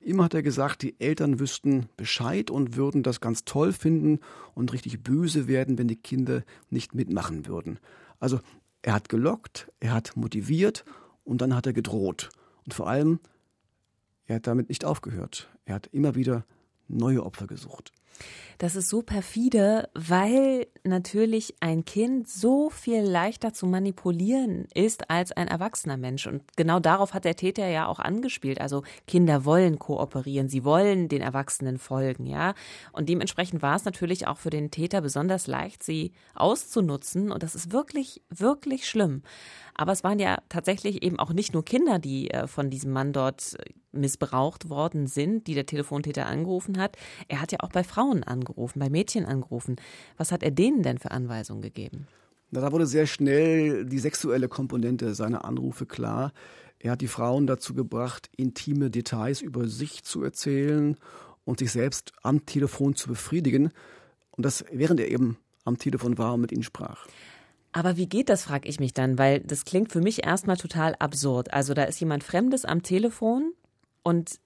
Immer 0.00 0.24
hat 0.24 0.34
er 0.34 0.42
gesagt, 0.42 0.82
die 0.82 0.98
Eltern 1.00 1.40
wüssten 1.40 1.88
Bescheid 1.96 2.50
und 2.50 2.76
würden 2.76 3.02
das 3.02 3.20
ganz 3.20 3.44
toll 3.44 3.72
finden 3.72 4.20
und 4.54 4.72
richtig 4.72 5.02
böse 5.02 5.48
werden, 5.48 5.78
wenn 5.78 5.88
die 5.88 5.96
Kinder 5.96 6.44
nicht 6.70 6.94
mitmachen 6.94 7.46
würden. 7.46 7.80
Also 8.20 8.38
er 8.82 8.94
hat 8.94 9.08
gelockt, 9.08 9.70
er 9.80 9.92
hat 9.92 10.16
motiviert 10.16 10.84
und 11.24 11.42
dann 11.42 11.54
hat 11.54 11.66
er 11.66 11.72
gedroht. 11.72 12.30
Und 12.64 12.74
vor 12.74 12.88
allem 12.88 13.18
er 14.28 14.36
hat 14.36 14.46
damit 14.46 14.68
nicht 14.68 14.84
aufgehört. 14.84 15.48
Er 15.64 15.74
hat 15.74 15.88
immer 15.88 16.14
wieder 16.14 16.44
neue 16.86 17.24
Opfer 17.24 17.46
gesucht. 17.46 17.92
Das 18.58 18.74
ist 18.74 18.88
so 18.88 19.02
perfide, 19.02 19.88
weil 19.94 20.66
natürlich 20.82 21.54
ein 21.60 21.84
Kind 21.84 22.28
so 22.28 22.70
viel 22.70 23.02
leichter 23.02 23.52
zu 23.52 23.66
manipulieren 23.66 24.66
ist 24.74 25.10
als 25.10 25.30
ein 25.30 25.46
erwachsener 25.46 25.96
Mensch. 25.96 26.26
Und 26.26 26.42
genau 26.56 26.80
darauf 26.80 27.14
hat 27.14 27.24
der 27.24 27.36
Täter 27.36 27.68
ja 27.68 27.86
auch 27.86 28.00
angespielt. 28.00 28.60
Also 28.60 28.82
Kinder 29.06 29.44
wollen 29.44 29.78
kooperieren, 29.78 30.48
sie 30.48 30.64
wollen 30.64 31.08
den 31.08 31.22
Erwachsenen 31.22 31.78
folgen, 31.78 32.26
ja. 32.26 32.54
Und 32.90 33.08
dementsprechend 33.08 33.62
war 33.62 33.76
es 33.76 33.84
natürlich 33.84 34.26
auch 34.26 34.38
für 34.38 34.50
den 34.50 34.72
Täter 34.72 35.02
besonders 35.02 35.46
leicht, 35.46 35.84
sie 35.84 36.10
auszunutzen. 36.34 37.30
Und 37.30 37.44
das 37.44 37.54
ist 37.54 37.70
wirklich, 37.70 38.22
wirklich 38.28 38.88
schlimm. 38.88 39.22
Aber 39.74 39.92
es 39.92 40.02
waren 40.02 40.18
ja 40.18 40.38
tatsächlich 40.48 41.04
eben 41.04 41.20
auch 41.20 41.32
nicht 41.32 41.54
nur 41.54 41.64
Kinder, 41.64 42.00
die 42.00 42.32
äh, 42.32 42.48
von 42.48 42.70
diesem 42.70 42.90
Mann 42.90 43.12
dort 43.12 43.54
äh, 43.60 43.72
missbraucht 43.92 44.68
worden 44.68 45.06
sind, 45.06 45.46
die 45.46 45.54
der 45.54 45.66
Telefontäter 45.66 46.26
angerufen 46.26 46.78
hat. 46.78 46.96
Er 47.28 47.40
hat 47.40 47.52
ja 47.52 47.58
auch 47.60 47.70
bei 47.70 47.84
Frauen 47.84 48.22
angerufen, 48.22 48.78
bei 48.78 48.90
Mädchen 48.90 49.24
angerufen. 49.24 49.76
Was 50.16 50.32
hat 50.32 50.42
er 50.42 50.50
denen 50.50 50.82
denn 50.82 50.98
für 50.98 51.10
Anweisungen 51.10 51.62
gegeben? 51.62 52.06
Na, 52.50 52.60
da 52.60 52.72
wurde 52.72 52.86
sehr 52.86 53.06
schnell 53.06 53.84
die 53.84 53.98
sexuelle 53.98 54.48
Komponente 54.48 55.14
seiner 55.14 55.44
Anrufe 55.44 55.86
klar. 55.86 56.32
Er 56.78 56.92
hat 56.92 57.00
die 57.00 57.08
Frauen 57.08 57.46
dazu 57.46 57.74
gebracht, 57.74 58.30
intime 58.36 58.90
Details 58.90 59.42
über 59.42 59.68
sich 59.68 60.04
zu 60.04 60.22
erzählen 60.22 60.96
und 61.44 61.58
sich 61.58 61.72
selbst 61.72 62.12
am 62.22 62.46
Telefon 62.46 62.94
zu 62.94 63.08
befriedigen. 63.08 63.70
Und 64.30 64.44
das 64.44 64.64
während 64.72 65.00
er 65.00 65.08
eben 65.08 65.38
am 65.64 65.78
Telefon 65.78 66.16
war 66.16 66.34
und 66.34 66.40
mit 66.40 66.52
ihnen 66.52 66.62
sprach. 66.62 67.06
Aber 67.72 67.96
wie 67.96 68.08
geht 68.08 68.28
das, 68.28 68.44
frage 68.44 68.68
ich 68.68 68.80
mich 68.80 68.94
dann, 68.94 69.18
weil 69.18 69.40
das 69.40 69.64
klingt 69.64 69.92
für 69.92 70.00
mich 70.00 70.24
erstmal 70.24 70.56
total 70.56 70.94
absurd. 70.98 71.52
Also 71.52 71.74
da 71.74 71.84
ist 71.84 72.00
jemand 72.00 72.24
Fremdes 72.24 72.64
am 72.64 72.82
Telefon 72.82 73.52
und 74.08 74.40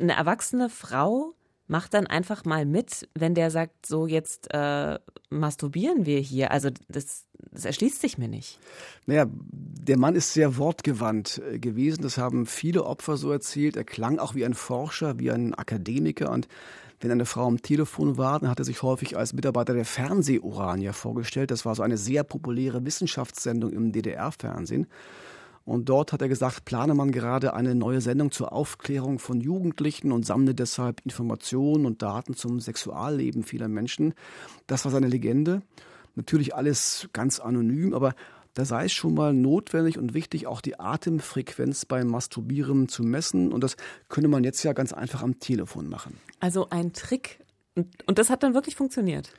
eine 0.00 0.14
erwachsene 0.14 0.68
Frau 0.68 1.34
macht 1.68 1.94
dann 1.94 2.08
einfach 2.08 2.44
mal 2.44 2.66
mit, 2.66 3.08
wenn 3.14 3.34
der 3.34 3.52
sagt, 3.52 3.86
so 3.86 4.08
jetzt 4.08 4.52
äh, 4.52 4.98
masturbieren 5.30 6.06
wir 6.06 6.18
hier. 6.18 6.50
Also 6.50 6.70
das, 6.88 7.24
das 7.52 7.64
erschließt 7.64 8.00
sich 8.00 8.18
mir 8.18 8.26
nicht. 8.26 8.58
Naja, 9.06 9.26
der 9.30 9.96
Mann 9.96 10.16
ist 10.16 10.32
sehr 10.32 10.56
wortgewandt 10.56 11.40
äh, 11.52 11.60
gewesen. 11.60 12.02
Das 12.02 12.18
haben 12.18 12.46
viele 12.46 12.84
Opfer 12.84 13.16
so 13.16 13.30
erzählt. 13.30 13.76
Er 13.76 13.84
klang 13.84 14.18
auch 14.18 14.34
wie 14.34 14.44
ein 14.44 14.54
Forscher, 14.54 15.20
wie 15.20 15.30
ein 15.30 15.54
Akademiker. 15.54 16.32
Und 16.32 16.48
wenn 16.98 17.12
eine 17.12 17.26
Frau 17.26 17.46
am 17.46 17.62
Telefon 17.62 18.18
war, 18.18 18.40
dann 18.40 18.50
hat 18.50 18.58
er 18.58 18.64
sich 18.64 18.82
häufig 18.82 19.16
als 19.16 19.34
Mitarbeiter 19.34 19.72
der 19.74 19.84
Fernseh-Urania 19.84 20.92
vorgestellt. 20.92 21.52
Das 21.52 21.64
war 21.64 21.76
so 21.76 21.84
eine 21.84 21.96
sehr 21.96 22.24
populäre 22.24 22.84
Wissenschaftssendung 22.84 23.72
im 23.72 23.92
DDR-Fernsehen. 23.92 24.88
Und 25.66 25.88
dort 25.88 26.12
hat 26.12 26.22
er 26.22 26.28
gesagt, 26.28 26.64
plane 26.64 26.94
man 26.94 27.10
gerade 27.10 27.52
eine 27.52 27.74
neue 27.74 28.00
Sendung 28.00 28.30
zur 28.30 28.52
Aufklärung 28.52 29.18
von 29.18 29.40
Jugendlichen 29.40 30.12
und 30.12 30.24
sammle 30.24 30.54
deshalb 30.54 31.00
Informationen 31.04 31.86
und 31.86 32.02
Daten 32.02 32.34
zum 32.34 32.60
Sexualleben 32.60 33.42
vieler 33.42 33.66
Menschen. 33.66 34.14
Das 34.68 34.84
war 34.84 34.92
seine 34.92 35.08
Legende. 35.08 35.62
Natürlich 36.14 36.54
alles 36.54 37.08
ganz 37.12 37.40
anonym, 37.40 37.94
aber 37.94 38.14
da 38.54 38.64
sei 38.64 38.84
es 38.84 38.92
schon 38.92 39.14
mal 39.14 39.34
notwendig 39.34 39.98
und 39.98 40.14
wichtig, 40.14 40.46
auch 40.46 40.60
die 40.60 40.78
Atemfrequenz 40.78 41.84
beim 41.84 42.06
Masturbieren 42.06 42.88
zu 42.88 43.02
messen. 43.02 43.52
Und 43.52 43.64
das 43.64 43.76
könne 44.08 44.28
man 44.28 44.44
jetzt 44.44 44.62
ja 44.62 44.72
ganz 44.72 44.92
einfach 44.92 45.24
am 45.24 45.40
Telefon 45.40 45.88
machen. 45.88 46.16
Also 46.38 46.70
ein 46.70 46.92
Trick. 46.92 47.40
Und 47.74 48.18
das 48.18 48.30
hat 48.30 48.44
dann 48.44 48.54
wirklich 48.54 48.76
funktioniert. 48.76 49.32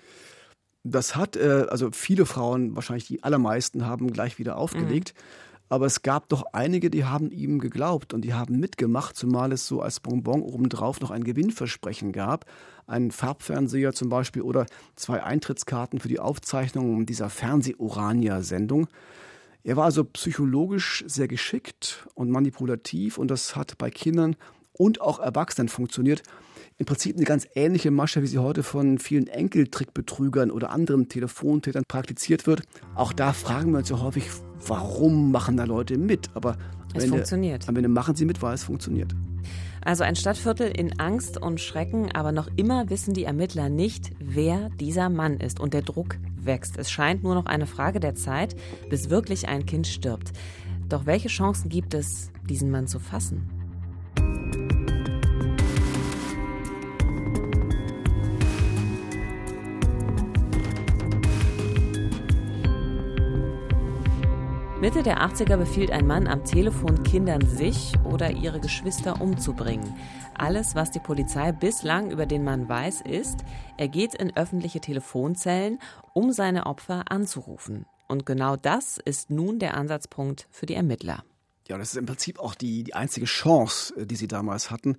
Das 0.84 1.16
hat, 1.16 1.38
äh, 1.38 1.68
also 1.70 1.90
viele 1.92 2.26
Frauen, 2.26 2.76
wahrscheinlich 2.76 3.08
die 3.08 3.24
allermeisten, 3.24 3.86
haben 3.86 4.12
gleich 4.12 4.38
wieder 4.40 4.58
aufgelegt. 4.58 5.14
Mhm. 5.16 5.47
Aber 5.70 5.86
es 5.86 6.02
gab 6.02 6.30
doch 6.30 6.46
einige, 6.54 6.90
die 6.90 7.06
haben 7.06 7.32
ihm 7.32 7.60
geglaubt 7.60 8.14
und 8.14 8.22
die 8.22 8.34
haben 8.34 8.60
mitgemacht, 8.60 9.16
zumal 9.16 9.52
es 9.52 9.68
so 9.68 9.82
als 9.82 10.00
Bonbon 10.00 10.42
obendrauf 10.42 11.02
noch 11.02 11.12
ein 11.12 11.24
Gewinnversprechen 11.24 12.14
gab. 12.14 12.46
Ein 12.86 13.12
Farbfernseher 13.12 13.92
zum 13.94 14.08
Beispiel 14.10 14.44
oder 14.44 14.66
zwei 14.96 15.24
Eintrittskarten 15.24 16.00
für 16.00 16.08
die 16.08 16.20
Aufzeichnung 16.20 17.06
dieser 17.06 17.30
Fernseh-Orania-Sendung. 17.30 18.88
Er 19.64 19.76
war 19.76 19.84
also 19.84 20.06
psychologisch 20.06 21.04
sehr 21.08 21.28
geschickt 21.28 22.08
und 22.14 22.30
manipulativ 22.30 23.18
und 23.18 23.30
das 23.30 23.58
hat 23.58 23.78
bei 23.78 23.90
Kindern 23.90 24.38
und 24.78 25.02
auch 25.02 25.20
Erwachsenen 25.20 25.70
funktioniert. 25.70 26.24
Im 26.78 26.86
Prinzip 26.86 27.16
eine 27.16 27.26
ganz 27.26 27.48
ähnliche 27.56 27.90
Masche, 27.90 28.22
wie 28.22 28.28
sie 28.28 28.38
heute 28.38 28.62
von 28.62 29.00
vielen 29.00 29.28
Enkeltrickbetrügern 29.28 30.52
oder 30.52 30.70
anderen 30.70 31.10
Telefontätern 31.10 31.84
praktiziert 31.88 32.46
wird. 32.46 32.62
Auch 32.94 33.14
da 33.14 33.34
fragen 33.34 33.72
wir 33.72 33.80
uns 33.80 33.90
ja 33.90 34.00
häufig, 34.00 34.30
warum 34.68 35.32
machen 35.32 35.58
da 35.58 35.64
Leute 35.64 35.98
mit? 35.98 36.30
Aber 36.36 36.58
es 36.94 37.06
am 37.06 37.10
funktioniert. 37.10 37.68
am 37.68 37.76
Ende 37.76 37.90
machen 37.90 38.16
sie 38.16 38.26
mit, 38.26 38.42
weil 38.42 38.54
es 38.54 38.64
funktioniert. 38.64 39.16
Also 39.84 40.04
ein 40.04 40.16
Stadtviertel 40.16 40.68
in 40.68 41.00
Angst 41.00 41.42
und 41.42 41.62
Schrecken, 41.62 42.12
aber 42.12 42.32
noch 42.32 42.50
immer 42.58 42.90
wissen 42.90 43.14
die 43.14 43.24
Ermittler 43.24 43.70
nicht, 43.70 44.12
wer 44.20 44.70
dieser 44.80 45.10
Mann 45.10 45.38
ist. 45.38 45.60
Und 45.60 45.74
der 45.74 45.82
Druck 45.82 46.18
wächst. 46.36 46.78
Es 46.78 46.92
scheint 46.92 47.24
nur 47.24 47.36
noch 47.36 47.46
eine 47.46 47.68
Frage 47.68 48.00
der 48.00 48.14
Zeit, 48.14 48.56
bis 48.90 49.10
wirklich 49.10 49.48
ein 49.48 49.66
Kind 49.66 49.88
stirbt. 49.88 50.32
Doch 50.90 51.06
welche 51.06 51.30
Chancen 51.30 51.70
gibt 51.70 51.94
es, 51.94 52.32
diesen 52.50 52.70
Mann 52.70 52.88
zu 52.88 53.00
fassen? 53.00 53.50
Mitte 64.88 65.04
der 65.04 65.20
80er 65.20 65.58
befiehlt 65.58 65.92
ein 65.92 66.08
Mann 66.08 66.28
am 66.28 66.46
Telefon 66.46 67.04
Kindern 67.04 67.46
sich 67.46 67.92
oder 68.06 68.32
ihre 68.32 68.62
Geschwister 68.62 69.20
umzubringen. 69.20 69.94
Alles, 70.34 70.76
was 70.76 70.92
die 70.92 71.02
Polizei 71.02 71.52
bislang 71.52 72.10
über 72.10 72.26
den 72.26 72.46
Mann 72.46 72.70
weiß, 72.70 73.02
ist, 73.02 73.44
er 73.76 73.90
geht 73.90 74.16
in 74.16 74.34
öffentliche 74.38 74.80
Telefonzellen, 74.80 75.80
um 76.14 76.32
seine 76.32 76.68
Opfer 76.68 77.12
anzurufen. 77.12 77.86
Und 78.08 78.26
genau 78.26 78.56
das 78.56 78.98
ist 79.04 79.30
nun 79.30 79.60
der 79.60 79.76
Ansatzpunkt 79.76 80.48
für 80.52 80.66
die 80.66 80.76
Ermittler. 80.76 81.22
Ja, 81.68 81.78
das 81.78 81.90
ist 81.90 81.98
im 81.98 82.06
Prinzip 82.06 82.40
auch 82.40 82.56
die, 82.56 82.86
die 82.86 82.94
einzige 82.94 83.26
Chance, 83.26 83.94
äh, 83.98 84.06
die 84.06 84.16
sie 84.16 84.30
damals 84.30 84.72
hatten. 84.72 84.96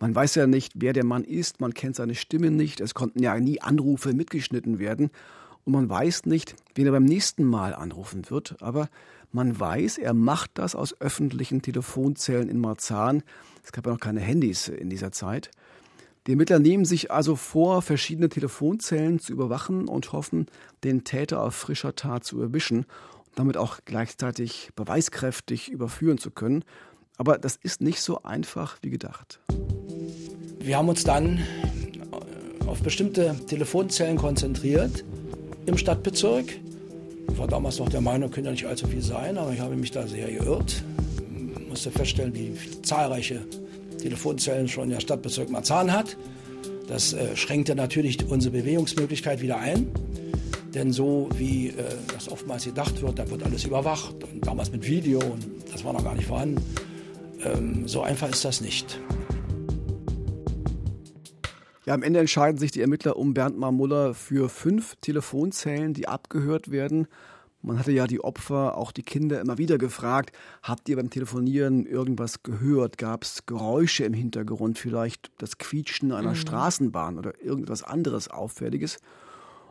Man 0.00 0.12
weiß 0.12 0.34
ja 0.34 0.48
nicht, 0.48 0.72
wer 0.74 0.92
der 0.92 1.04
Mann 1.04 1.22
ist, 1.22 1.60
man 1.60 1.72
kennt 1.72 1.94
seine 1.94 2.16
Stimme 2.16 2.50
nicht, 2.50 2.80
es 2.80 2.94
konnten 2.94 3.22
ja 3.22 3.38
nie 3.38 3.60
Anrufe 3.60 4.12
mitgeschnitten 4.12 4.80
werden 4.80 5.12
und 5.64 5.72
man 5.72 5.88
weiß 5.88 6.26
nicht, 6.26 6.56
wen 6.74 6.86
er 6.86 6.92
beim 6.92 7.04
nächsten 7.04 7.44
Mal 7.44 7.74
anrufen 7.74 8.28
wird, 8.30 8.56
aber 8.60 8.88
man 9.32 9.58
weiß, 9.58 9.98
er 9.98 10.14
macht 10.14 10.52
das 10.54 10.74
aus 10.74 11.00
öffentlichen 11.00 11.62
Telefonzellen 11.62 12.48
in 12.48 12.58
Marzahn. 12.58 13.22
Es 13.64 13.72
gab 13.72 13.86
ja 13.86 13.92
noch 13.92 14.00
keine 14.00 14.20
Handys 14.20 14.68
in 14.68 14.90
dieser 14.90 15.12
Zeit. 15.12 15.50
Die 16.26 16.32
Ermittler 16.32 16.58
nehmen 16.58 16.84
sich 16.84 17.10
also 17.10 17.34
vor, 17.34 17.80
verschiedene 17.80 18.28
Telefonzellen 18.28 19.20
zu 19.20 19.32
überwachen 19.32 19.88
und 19.88 20.12
hoffen, 20.12 20.46
den 20.84 21.04
Täter 21.04 21.42
auf 21.42 21.54
frischer 21.54 21.94
Tat 21.94 22.24
zu 22.24 22.40
erwischen 22.40 22.80
und 22.80 23.38
damit 23.38 23.56
auch 23.56 23.78
gleichzeitig 23.84 24.70
beweiskräftig 24.76 25.70
überführen 25.70 26.18
zu 26.18 26.30
können. 26.30 26.64
Aber 27.16 27.38
das 27.38 27.56
ist 27.56 27.80
nicht 27.80 28.02
so 28.02 28.22
einfach 28.22 28.78
wie 28.82 28.90
gedacht. 28.90 29.40
Wir 30.58 30.76
haben 30.76 30.88
uns 30.88 31.04
dann 31.04 31.40
auf 32.66 32.82
bestimmte 32.82 33.34
Telefonzellen 33.46 34.16
konzentriert 34.16 35.04
im 35.66 35.78
Stadtbezirk. 35.78 36.60
Ich 37.32 37.38
war 37.38 37.46
damals 37.46 37.78
noch 37.78 37.88
der 37.88 38.00
Meinung, 38.00 38.30
könnte 38.30 38.50
nicht 38.50 38.66
allzu 38.66 38.86
viel 38.86 39.02
sein, 39.02 39.38
aber 39.38 39.52
ich 39.52 39.60
habe 39.60 39.76
mich 39.76 39.90
da 39.90 40.06
sehr 40.06 40.30
geirrt. 40.30 40.82
Ich 41.58 41.68
musste 41.68 41.90
feststellen, 41.90 42.34
wie 42.34 42.54
zahlreiche 42.82 43.40
Telefonzellen 44.00 44.68
schon 44.68 44.90
der 44.90 45.00
Stadtbezirk 45.00 45.50
Marzahn 45.50 45.92
hat. 45.92 46.16
Das 46.88 47.12
äh, 47.12 47.36
schränkte 47.36 47.74
natürlich 47.74 48.18
unsere 48.28 48.56
Bewegungsmöglichkeit 48.56 49.40
wieder 49.40 49.58
ein. 49.58 49.86
Denn 50.74 50.92
so 50.92 51.28
wie 51.36 51.68
äh, 51.68 51.72
das 52.12 52.28
oftmals 52.28 52.64
gedacht 52.64 53.02
wird, 53.02 53.18
da 53.18 53.28
wird 53.30 53.42
alles 53.42 53.64
überwacht 53.64 54.14
und 54.24 54.46
damals 54.46 54.70
mit 54.70 54.86
Video 54.86 55.18
und 55.20 55.46
das 55.72 55.84
war 55.84 55.92
noch 55.92 56.04
gar 56.04 56.14
nicht 56.14 56.26
vorhanden. 56.26 56.62
Ähm, 57.44 57.88
so 57.88 58.02
einfach 58.02 58.28
ist 58.28 58.44
das 58.44 58.60
nicht. 58.60 58.98
Ja, 61.86 61.94
am 61.94 62.02
Ende 62.02 62.20
entscheiden 62.20 62.58
sich 62.58 62.72
die 62.72 62.82
Ermittler 62.82 63.16
um 63.16 63.32
Bernd 63.32 63.58
Marmuller 63.58 64.12
für 64.12 64.50
fünf 64.50 64.96
Telefonzellen, 65.00 65.94
die 65.94 66.08
abgehört 66.08 66.70
werden. 66.70 67.06
Man 67.62 67.78
hatte 67.78 67.92
ja 67.92 68.06
die 68.06 68.20
Opfer, 68.20 68.76
auch 68.76 68.92
die 68.92 69.02
Kinder 69.02 69.40
immer 69.40 69.58
wieder 69.58 69.78
gefragt, 69.78 70.34
habt 70.62 70.88
ihr 70.88 70.96
beim 70.96 71.10
Telefonieren 71.10 71.86
irgendwas 71.86 72.42
gehört? 72.42 72.98
Gab 72.98 73.24
es 73.24 73.44
Geräusche 73.46 74.04
im 74.04 74.14
Hintergrund, 74.14 74.78
vielleicht 74.78 75.30
das 75.38 75.58
Quietschen 75.58 76.12
einer 76.12 76.30
mhm. 76.30 76.36
Straßenbahn 76.36 77.18
oder 77.18 77.42
irgendwas 77.42 77.82
anderes 77.82 78.28
Auffälliges? 78.28 78.98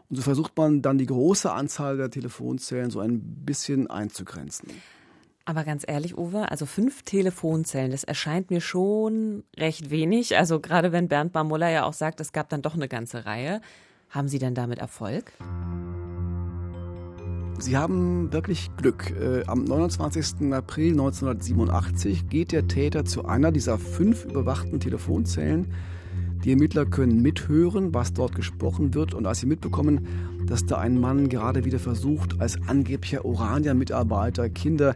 Und 0.10 0.16
so 0.16 0.22
versucht 0.24 0.58
man 0.58 0.82
dann 0.82 0.98
die 0.98 1.06
große 1.06 1.52
Anzahl 1.52 1.98
der 1.98 2.10
Telefonzellen 2.10 2.90
so 2.90 3.00
ein 3.00 3.22
bisschen 3.22 3.88
einzugrenzen. 3.88 4.70
Aber 5.50 5.64
ganz 5.64 5.84
ehrlich, 5.88 6.16
Uwe, 6.16 6.52
also 6.52 6.68
fünf 6.68 7.02
Telefonzellen, 7.02 7.90
das 7.90 8.04
erscheint 8.04 8.52
mir 8.52 8.62
schon 8.62 9.44
recht 9.58 9.90
wenig. 9.90 10.38
Also 10.38 10.60
gerade 10.60 10.92
wenn 10.92 11.08
Bernd 11.08 11.34
Barmuller 11.34 11.70
ja 11.70 11.86
auch 11.86 11.94
sagt, 11.94 12.20
es 12.20 12.32
gab 12.34 12.50
dann 12.50 12.62
doch 12.62 12.76
eine 12.76 12.88
ganze 12.88 13.26
Reihe. 13.26 13.60
Haben 14.12 14.28
Sie 14.28 14.38
denn 14.38 14.54
damit 14.54 14.78
Erfolg? 14.78 15.34
Sie 17.58 17.76
haben 17.76 18.32
wirklich 18.32 18.70
Glück. 18.78 19.10
Äh, 19.20 19.44
am 19.48 19.64
29. 19.64 20.54
April 20.54 20.92
1987 20.92 22.30
geht 22.30 22.52
der 22.52 22.68
Täter 22.68 23.04
zu 23.04 23.26
einer 23.26 23.52
dieser 23.52 23.80
fünf 23.80 24.26
überwachten 24.26 24.80
Telefonzellen. 24.80 25.74
Die 26.44 26.52
Ermittler 26.52 26.86
können 26.86 27.24
mithören, 27.24 27.92
was 27.92 28.14
dort 28.14 28.36
gesprochen 28.36 28.94
wird. 28.94 29.16
Und 29.16 29.26
als 29.26 29.40
sie 29.40 29.48
mitbekommen, 29.48 30.46
dass 30.46 30.68
da 30.68 30.78
ein 30.78 31.00
Mann 31.00 31.28
gerade 31.28 31.66
wieder 31.66 31.80
versucht, 31.80 32.40
als 32.40 32.60
angeblicher 32.68 33.26
Orania-Mitarbeiter 33.26 34.48
Kinder 34.50 34.96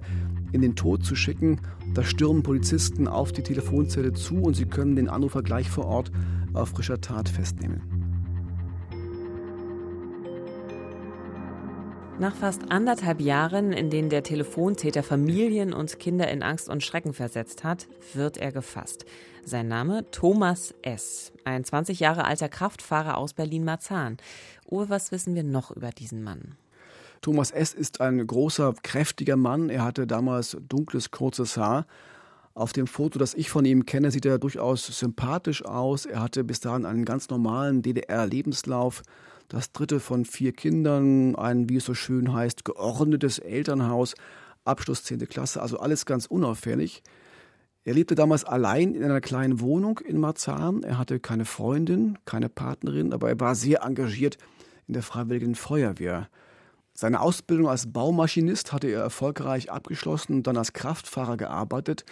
in 0.54 0.62
den 0.62 0.76
Tod 0.76 1.04
zu 1.04 1.16
schicken. 1.16 1.60
Da 1.94 2.04
stürmen 2.04 2.44
Polizisten 2.44 3.08
auf 3.08 3.34
die 3.34 3.44
Telefonzelle 3.44 4.14
zu 4.14 4.36
und 4.36 4.56
sie 4.56 4.66
können 4.66 4.96
den 4.96 5.10
Anrufer 5.10 5.44
gleich 5.44 5.70
vor 5.70 5.86
Ort 5.86 6.12
auf 6.54 6.70
frischer 6.70 7.02
Tat 7.02 7.28
festnehmen. 7.28 7.82
Nach 12.20 12.36
fast 12.36 12.72
anderthalb 12.72 13.20
Jahren, 13.20 13.74
in 13.74 13.90
denen 13.90 14.10
der 14.10 14.22
Telefontäter 14.22 15.02
Familien 15.02 15.74
und 15.74 16.00
Kinder 16.00 16.30
in 16.30 16.44
Angst 16.44 16.70
und 16.70 16.84
Schrecken 16.84 17.12
versetzt 17.12 17.64
hat, 17.64 17.88
wird 18.14 18.38
er 18.38 18.52
gefasst. 18.52 19.06
Sein 19.44 19.68
Name 19.68 20.10
Thomas 20.12 20.76
S., 20.84 21.34
ein 21.44 21.66
20 21.66 22.00
Jahre 22.00 22.26
alter 22.26 22.50
Kraftfahrer 22.50 23.18
aus 23.18 23.34
Berlin-Marzahn. 23.34 24.18
Uwe, 24.70 24.90
was 24.90 25.12
wissen 25.12 25.34
wir 25.34 25.44
noch 25.44 25.72
über 25.72 25.90
diesen 25.90 26.24
Mann? 26.24 26.56
Thomas 27.24 27.52
S. 27.52 27.74
ist 27.74 28.02
ein 28.02 28.28
großer, 28.28 28.74
kräftiger 28.84 29.38
Mann. 29.38 29.70
Er 29.70 29.86
hatte 29.86 30.06
damals 30.06 30.58
dunkles, 30.68 31.10
kurzes 31.10 31.56
Haar. 31.56 31.88
Auf 32.54 32.74
dem 32.74 32.86
Foto, 32.86 33.18
das 33.18 33.34
ich 33.34 33.50
von 33.50 33.64
ihm 33.64 33.86
kenne, 33.86 34.12
sieht 34.12 34.26
er 34.26 34.40
durchaus 34.40 34.86
sympathisch 34.88 35.64
aus. 35.64 36.06
Er 36.06 36.22
hatte 36.22 36.44
bis 36.44 36.60
dahin 36.60 36.86
einen 36.86 37.06
ganz 37.06 37.30
normalen 37.30 37.82
DDR-Lebenslauf. 37.82 39.04
Das 39.48 39.72
dritte 39.72 40.02
von 40.02 40.26
vier 40.26 40.52
Kindern, 40.52 41.38
ein, 41.38 41.70
wie 41.70 41.78
es 41.78 41.86
so 41.86 41.94
schön 41.94 42.34
heißt, 42.34 42.66
geordnetes 42.66 43.40
Elternhaus, 43.40 44.16
Abschluss 44.66 45.06
10. 45.06 45.26
Klasse, 45.30 45.62
also 45.62 45.80
alles 45.80 46.06
ganz 46.06 46.26
unauffällig. 46.26 47.04
Er 47.86 47.94
lebte 47.94 48.16
damals 48.16 48.44
allein 48.44 48.96
in 48.96 49.04
einer 49.06 49.22
kleinen 49.22 49.62
Wohnung 49.62 50.00
in 50.00 50.20
Marzahn. 50.20 50.84
Er 50.84 50.98
hatte 50.98 51.22
keine 51.22 51.46
Freundin, 51.46 52.18
keine 52.26 52.50
Partnerin, 52.50 53.14
aber 53.14 53.30
er 53.30 53.40
war 53.40 53.56
sehr 53.56 53.84
engagiert 53.84 54.38
in 54.88 54.94
der 54.94 55.04
Freiwilligen 55.04 55.56
Feuerwehr. 55.56 56.28
Seine 56.96 57.22
Ausbildung 57.22 57.68
als 57.70 57.92
Baumaschinist 57.92 58.72
hatte 58.72 58.88
er 58.88 59.02
erfolgreich 59.02 59.72
abgeschlossen 59.72 60.36
und 60.36 60.48
dann 60.48 60.58
als 60.58 60.74
Kraftfahrer 60.74 61.38
gearbeitet, 61.38 62.06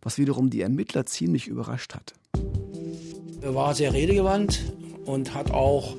was 0.00 0.16
wiederum 0.16 0.48
die 0.48 0.60
Ermittler 0.60 1.06
ziemlich 1.06 1.48
überrascht 1.48 1.94
hat. 1.94 2.14
Er 3.40 3.54
war 3.54 3.74
sehr 3.74 3.92
redegewandt 3.92 4.72
und 5.06 5.34
hat 5.34 5.50
auch 5.50 5.96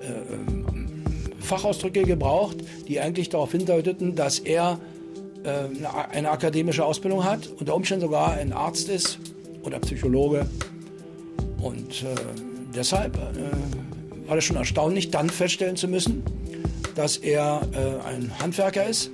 äh, 0.00 1.40
Fachausdrücke 1.40 2.04
gebraucht, 2.04 2.56
die 2.88 3.00
eigentlich 3.00 3.28
darauf 3.28 3.52
hindeuteten, 3.52 4.16
dass 4.16 4.38
er 4.38 4.78
äh, 5.44 5.68
eine 6.10 6.30
akademische 6.30 6.86
Ausbildung 6.86 7.22
hat, 7.22 7.48
unter 7.58 7.74
Umständen 7.74 8.06
sogar 8.06 8.32
ein 8.32 8.54
Arzt 8.54 8.88
ist 8.88 9.18
oder 9.62 9.78
Psychologe. 9.80 10.46
Und 11.60 12.02
äh, 12.02 12.14
deshalb 12.74 13.16
äh, 13.16 14.26
war 14.26 14.36
das 14.36 14.44
schon 14.44 14.56
erstaunlich, 14.56 15.10
dann 15.10 15.28
feststellen 15.28 15.76
zu 15.76 15.86
müssen, 15.86 16.22
dass 16.94 17.16
er 17.16 17.62
äh, 17.72 18.06
ein 18.08 18.38
Handwerker 18.38 18.86
ist. 18.86 19.10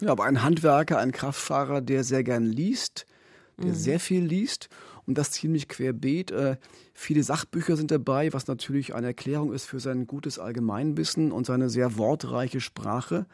Ja, 0.00 0.12
aber 0.12 0.24
ein 0.24 0.42
Handwerker, 0.42 0.98
ein 0.98 1.12
Kraftfahrer, 1.12 1.80
der 1.80 2.04
sehr 2.04 2.22
gern 2.22 2.44
liest, 2.44 3.06
der 3.58 3.70
mhm. 3.70 3.74
sehr 3.74 4.00
viel 4.00 4.24
liest 4.24 4.68
und 5.06 5.18
das 5.18 5.32
ziemlich 5.32 5.68
querbeet. 5.68 6.30
Äh, 6.30 6.56
viele 6.94 7.22
Sachbücher 7.22 7.76
sind 7.76 7.90
dabei, 7.90 8.32
was 8.32 8.46
natürlich 8.46 8.94
eine 8.94 9.08
Erklärung 9.08 9.52
ist 9.52 9.64
für 9.64 9.80
sein 9.80 10.06
gutes 10.06 10.38
Allgemeinwissen 10.38 11.32
und 11.32 11.46
seine 11.46 11.68
sehr 11.68 11.96
wortreiche 11.96 12.60
Sprache. 12.60 13.26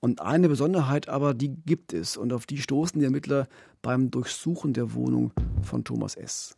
Und 0.00 0.20
eine 0.20 0.48
Besonderheit 0.48 1.08
aber, 1.08 1.34
die 1.34 1.54
gibt 1.54 1.92
es 1.92 2.16
und 2.16 2.32
auf 2.32 2.46
die 2.46 2.58
stoßen 2.58 2.98
die 2.98 3.04
Ermittler 3.04 3.46
beim 3.82 4.10
Durchsuchen 4.10 4.72
der 4.72 4.94
Wohnung 4.94 5.32
von 5.62 5.84
Thomas 5.84 6.14
S. 6.14 6.56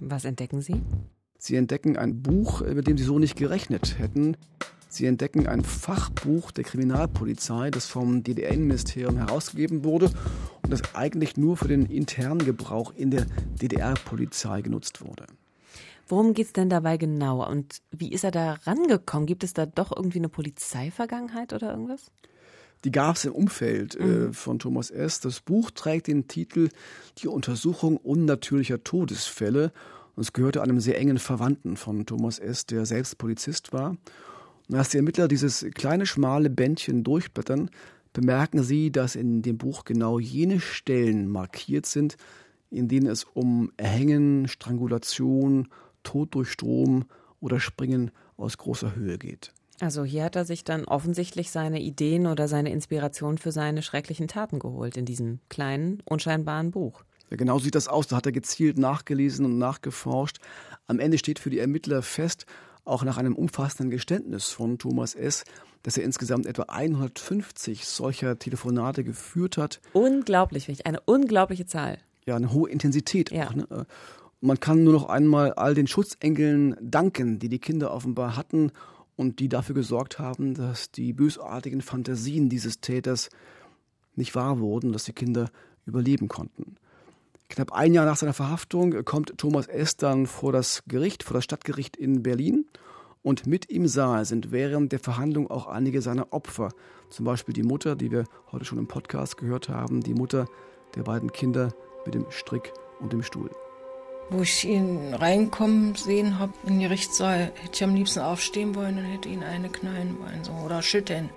Was 0.00 0.24
entdecken 0.24 0.60
Sie? 0.60 0.82
Sie 1.46 1.54
entdecken 1.54 1.96
ein 1.96 2.22
Buch, 2.22 2.62
mit 2.62 2.88
dem 2.88 2.98
Sie 2.98 3.04
so 3.04 3.20
nicht 3.20 3.36
gerechnet 3.36 4.00
hätten. 4.00 4.36
Sie 4.88 5.06
entdecken 5.06 5.46
ein 5.46 5.62
Fachbuch 5.62 6.50
der 6.50 6.64
Kriminalpolizei, 6.64 7.70
das 7.70 7.86
vom 7.86 8.24
DDR-Innenministerium 8.24 9.16
herausgegeben 9.16 9.84
wurde 9.84 10.06
und 10.62 10.72
das 10.72 10.96
eigentlich 10.96 11.36
nur 11.36 11.56
für 11.56 11.68
den 11.68 11.86
internen 11.86 12.44
Gebrauch 12.44 12.92
in 12.96 13.12
der 13.12 13.26
DDR-Polizei 13.62 14.62
genutzt 14.62 15.06
wurde. 15.06 15.24
Worum 16.08 16.34
geht 16.34 16.46
es 16.46 16.52
denn 16.52 16.68
dabei 16.68 16.96
genau 16.96 17.48
und 17.48 17.80
wie 17.92 18.10
ist 18.10 18.24
er 18.24 18.32
da 18.32 18.54
rangekommen? 18.64 19.26
Gibt 19.26 19.44
es 19.44 19.52
da 19.52 19.66
doch 19.66 19.96
irgendwie 19.96 20.18
eine 20.18 20.28
Polizeivergangenheit 20.28 21.52
oder 21.52 21.70
irgendwas? 21.70 22.10
Die 22.84 22.90
gab 22.90 23.16
es 23.16 23.24
im 23.24 23.32
Umfeld 23.32 23.94
äh, 23.94 24.04
mhm. 24.04 24.32
von 24.34 24.58
Thomas 24.58 24.90
S. 24.90 25.20
Das 25.20 25.40
Buch 25.40 25.70
trägt 25.70 26.08
den 26.08 26.26
Titel 26.26 26.70
Die 27.18 27.28
Untersuchung 27.28 27.98
unnatürlicher 27.98 28.82
Todesfälle 28.82 29.72
und 30.16 30.22
es 30.22 30.32
gehörte 30.32 30.62
einem 30.62 30.80
sehr 30.80 30.98
engen 30.98 31.18
Verwandten 31.18 31.76
von 31.76 32.06
Thomas 32.06 32.38
S., 32.38 32.66
der 32.66 32.86
selbst 32.86 33.18
Polizist 33.18 33.72
war. 33.72 33.96
Und 34.68 34.74
als 34.74 34.88
die 34.88 34.96
Ermittler 34.96 35.28
dieses 35.28 35.64
kleine, 35.74 36.06
schmale 36.06 36.50
Bändchen 36.50 37.04
durchblättern, 37.04 37.70
bemerken 38.12 38.62
sie, 38.62 38.90
dass 38.90 39.14
in 39.14 39.42
dem 39.42 39.58
Buch 39.58 39.84
genau 39.84 40.18
jene 40.18 40.58
Stellen 40.58 41.28
markiert 41.28 41.86
sind, 41.86 42.16
in 42.70 42.88
denen 42.88 43.06
es 43.06 43.24
um 43.24 43.70
Erhängen, 43.76 44.48
Strangulation, 44.48 45.68
Tod 46.02 46.34
durch 46.34 46.50
Strom 46.50 47.04
oder 47.40 47.60
Springen 47.60 48.10
aus 48.36 48.56
großer 48.56 48.96
Höhe 48.96 49.18
geht. 49.18 49.52
Also 49.80 50.04
hier 50.04 50.24
hat 50.24 50.36
er 50.36 50.46
sich 50.46 50.64
dann 50.64 50.86
offensichtlich 50.86 51.50
seine 51.50 51.80
Ideen 51.82 52.26
oder 52.26 52.48
seine 52.48 52.70
Inspiration 52.72 53.36
für 53.36 53.52
seine 53.52 53.82
schrecklichen 53.82 54.28
Taten 54.28 54.58
geholt 54.58 54.96
in 54.96 55.04
diesem 55.04 55.40
kleinen, 55.50 56.02
unscheinbaren 56.06 56.70
Buch. 56.70 57.04
Ja, 57.30 57.36
genau 57.36 57.58
sieht 57.58 57.74
das 57.74 57.88
aus. 57.88 58.06
Da 58.06 58.16
hat 58.16 58.26
er 58.26 58.32
gezielt 58.32 58.78
nachgelesen 58.78 59.44
und 59.44 59.58
nachgeforscht. 59.58 60.38
Am 60.86 61.00
Ende 61.00 61.18
steht 61.18 61.38
für 61.38 61.50
die 61.50 61.58
Ermittler 61.58 62.02
fest, 62.02 62.46
auch 62.84 63.02
nach 63.02 63.18
einem 63.18 63.34
umfassenden 63.34 63.90
Geständnis 63.90 64.48
von 64.48 64.78
Thomas 64.78 65.14
S., 65.14 65.44
dass 65.82 65.96
er 65.96 66.04
insgesamt 66.04 66.46
etwa 66.46 66.64
150 66.64 67.86
solcher 67.86 68.38
Telefonate 68.38 69.04
geführt 69.04 69.56
hat. 69.56 69.80
Unglaublich, 69.92 70.84
eine 70.84 71.00
unglaubliche 71.00 71.66
Zahl. 71.66 71.98
Ja, 72.26 72.36
eine 72.36 72.52
hohe 72.52 72.70
Intensität 72.70 73.30
ja. 73.30 73.46
auch. 73.48 73.54
Ne? 73.54 73.86
Man 74.40 74.60
kann 74.60 74.84
nur 74.84 74.92
noch 74.92 75.08
einmal 75.08 75.52
all 75.52 75.74
den 75.74 75.86
Schutzengeln 75.86 76.76
danken, 76.80 77.38
die 77.38 77.48
die 77.48 77.58
Kinder 77.58 77.92
offenbar 77.92 78.36
hatten 78.36 78.72
und 79.16 79.38
die 79.38 79.48
dafür 79.48 79.74
gesorgt 79.74 80.18
haben, 80.18 80.54
dass 80.54 80.90
die 80.90 81.12
bösartigen 81.12 81.80
Fantasien 81.80 82.48
dieses 82.48 82.80
Täters 82.80 83.30
nicht 84.14 84.34
wahr 84.34 84.60
wurden, 84.60 84.92
dass 84.92 85.04
die 85.04 85.12
Kinder 85.12 85.50
überleben 85.86 86.28
konnten. 86.28 86.76
Knapp 87.48 87.72
ein 87.72 87.94
Jahr 87.94 88.04
nach 88.04 88.16
seiner 88.16 88.32
Verhaftung 88.32 89.04
kommt 89.04 89.38
Thomas 89.38 89.66
S. 89.66 89.96
dann 89.96 90.26
vor 90.26 90.52
das 90.52 90.82
Gericht, 90.88 91.22
vor 91.22 91.34
das 91.34 91.44
Stadtgericht 91.44 91.96
in 91.96 92.22
Berlin. 92.22 92.66
Und 93.22 93.46
mit 93.46 93.66
im 93.66 93.88
Saal 93.88 94.24
sind 94.24 94.52
während 94.52 94.92
der 94.92 94.98
Verhandlung 94.98 95.50
auch 95.50 95.66
einige 95.66 96.00
seiner 96.00 96.32
Opfer. 96.32 96.68
Zum 97.10 97.24
Beispiel 97.24 97.54
die 97.54 97.62
Mutter, 97.62 97.96
die 97.96 98.10
wir 98.10 98.24
heute 98.52 98.64
schon 98.64 98.78
im 98.78 98.88
Podcast 98.88 99.36
gehört 99.36 99.68
haben, 99.68 100.00
die 100.00 100.14
Mutter 100.14 100.46
der 100.94 101.02
beiden 101.02 101.32
Kinder 101.32 101.72
mit 102.04 102.14
dem 102.14 102.26
Strick 102.30 102.72
und 103.00 103.12
dem 103.12 103.22
Stuhl. 103.22 103.50
Wo 104.30 104.42
ich 104.42 104.64
ihn 104.64 105.14
reinkommen 105.14 105.94
sehen 105.94 106.38
habe 106.38 106.52
in 106.66 106.78
die 106.78 106.84
Gerichtssaal, 106.84 107.52
hätte 107.54 107.74
ich 107.74 107.84
am 107.84 107.94
liebsten 107.94 108.20
aufstehen 108.20 108.74
wollen 108.74 108.98
und 108.98 109.04
hätte 109.04 109.28
ihn 109.28 109.44
eine 109.44 109.68
knallen 109.68 110.18
wollen 110.18 110.42
so, 110.42 110.52
oder 110.64 110.82
schütteln. 110.82 111.30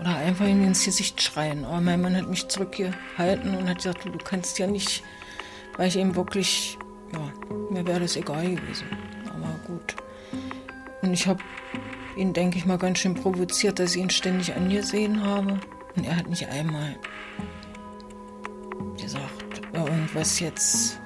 Oder 0.00 0.16
einfach 0.16 0.46
ihm 0.46 0.62
ins 0.64 0.84
Gesicht 0.84 1.20
schreien. 1.20 1.64
Aber 1.64 1.80
mein 1.80 2.00
Mann 2.00 2.16
hat 2.16 2.28
mich 2.28 2.46
zurückgehalten 2.48 3.56
und 3.56 3.68
hat 3.68 3.78
gesagt, 3.78 4.04
du, 4.04 4.18
kannst 4.18 4.58
ja 4.58 4.66
nicht, 4.66 5.02
weil 5.76 5.88
ich 5.88 5.96
ihm 5.96 6.14
wirklich, 6.14 6.78
ja, 7.12 7.32
mir 7.70 7.86
wäre 7.86 8.00
das 8.00 8.16
egal 8.16 8.54
gewesen. 8.54 8.86
Aber 9.26 9.58
gut. 9.66 9.96
Und 11.02 11.12
ich 11.12 11.26
habe 11.26 11.42
ihn, 12.16 12.32
denke 12.32 12.58
ich 12.58 12.66
mal, 12.66 12.78
ganz 12.78 12.98
schön 12.98 13.14
provoziert, 13.14 13.78
dass 13.78 13.94
ich 13.94 14.02
ihn 14.02 14.10
ständig 14.10 14.54
angesehen 14.54 15.24
habe. 15.24 15.58
Und 15.96 16.04
er 16.04 16.16
hat 16.16 16.28
nicht 16.28 16.48
einmal 16.48 16.96
gesagt, 19.00 19.62
irgendwas 19.72 20.38
jetzt 20.40 21.00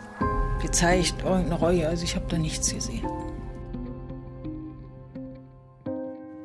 gezeigt, 0.61 1.15
irgendeine 1.25 1.55
Reue. 1.55 1.89
Also 1.89 2.05
ich 2.05 2.15
habe 2.15 2.27
da 2.29 2.37
nichts 2.39 2.75
gesehen. 2.75 3.07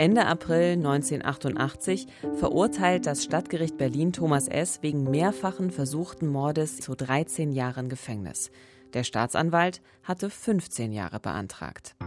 Ende 0.08 0.26
April 0.26 0.78
1988 0.78 2.08
verurteilt 2.40 3.06
das 3.06 3.26
Stadtgericht 3.26 3.78
Berlin 3.78 4.14
Thomas 4.14 4.48
S. 4.48 4.82
wegen 4.82 5.04
mehrfachen 5.04 5.70
versuchten 5.70 6.28
Mordes 6.28 6.78
zu 6.78 6.96
13 6.96 7.52
Jahren 7.52 7.90
Gefängnis. 7.90 8.50
Der 8.94 9.04
Staatsanwalt 9.04 9.82
hatte 10.04 10.30
15 10.30 10.94
Jahre 10.94 11.20
beantragt. 11.20 11.98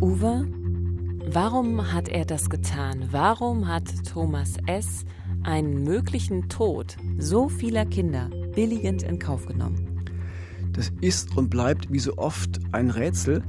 Uwe, 0.00 0.48
warum 1.32 1.92
hat 1.92 2.08
er 2.08 2.24
das 2.24 2.50
getan? 2.50 3.06
Warum 3.12 3.68
hat 3.68 3.84
Thomas 4.12 4.56
S. 4.66 5.04
einen 5.44 5.84
möglichen 5.84 6.48
Tod 6.48 6.96
so 7.18 7.48
vieler 7.48 7.86
Kinder 7.86 8.30
billigend 8.56 9.04
in 9.04 9.20
Kauf 9.20 9.46
genommen? 9.46 9.91
Das 10.72 10.92
ist 11.00 11.36
und 11.36 11.50
bleibt 11.50 11.92
wie 11.92 11.98
so 11.98 12.16
oft 12.16 12.60
ein 12.72 12.90
Rätsel. 12.90 13.42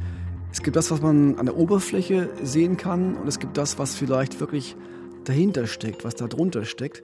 Es 0.51 0.61
gibt 0.61 0.75
das, 0.75 0.91
was 0.91 1.01
man 1.01 1.37
an 1.39 1.45
der 1.45 1.57
Oberfläche 1.57 2.29
sehen 2.43 2.77
kann 2.77 3.15
und 3.15 3.27
es 3.27 3.39
gibt 3.39 3.57
das, 3.57 3.79
was 3.79 3.95
vielleicht 3.95 4.39
wirklich 4.39 4.75
dahinter 5.23 5.67
steckt, 5.67 6.03
was 6.03 6.15
da 6.15 6.27
drunter 6.27 6.65
steckt. 6.65 7.03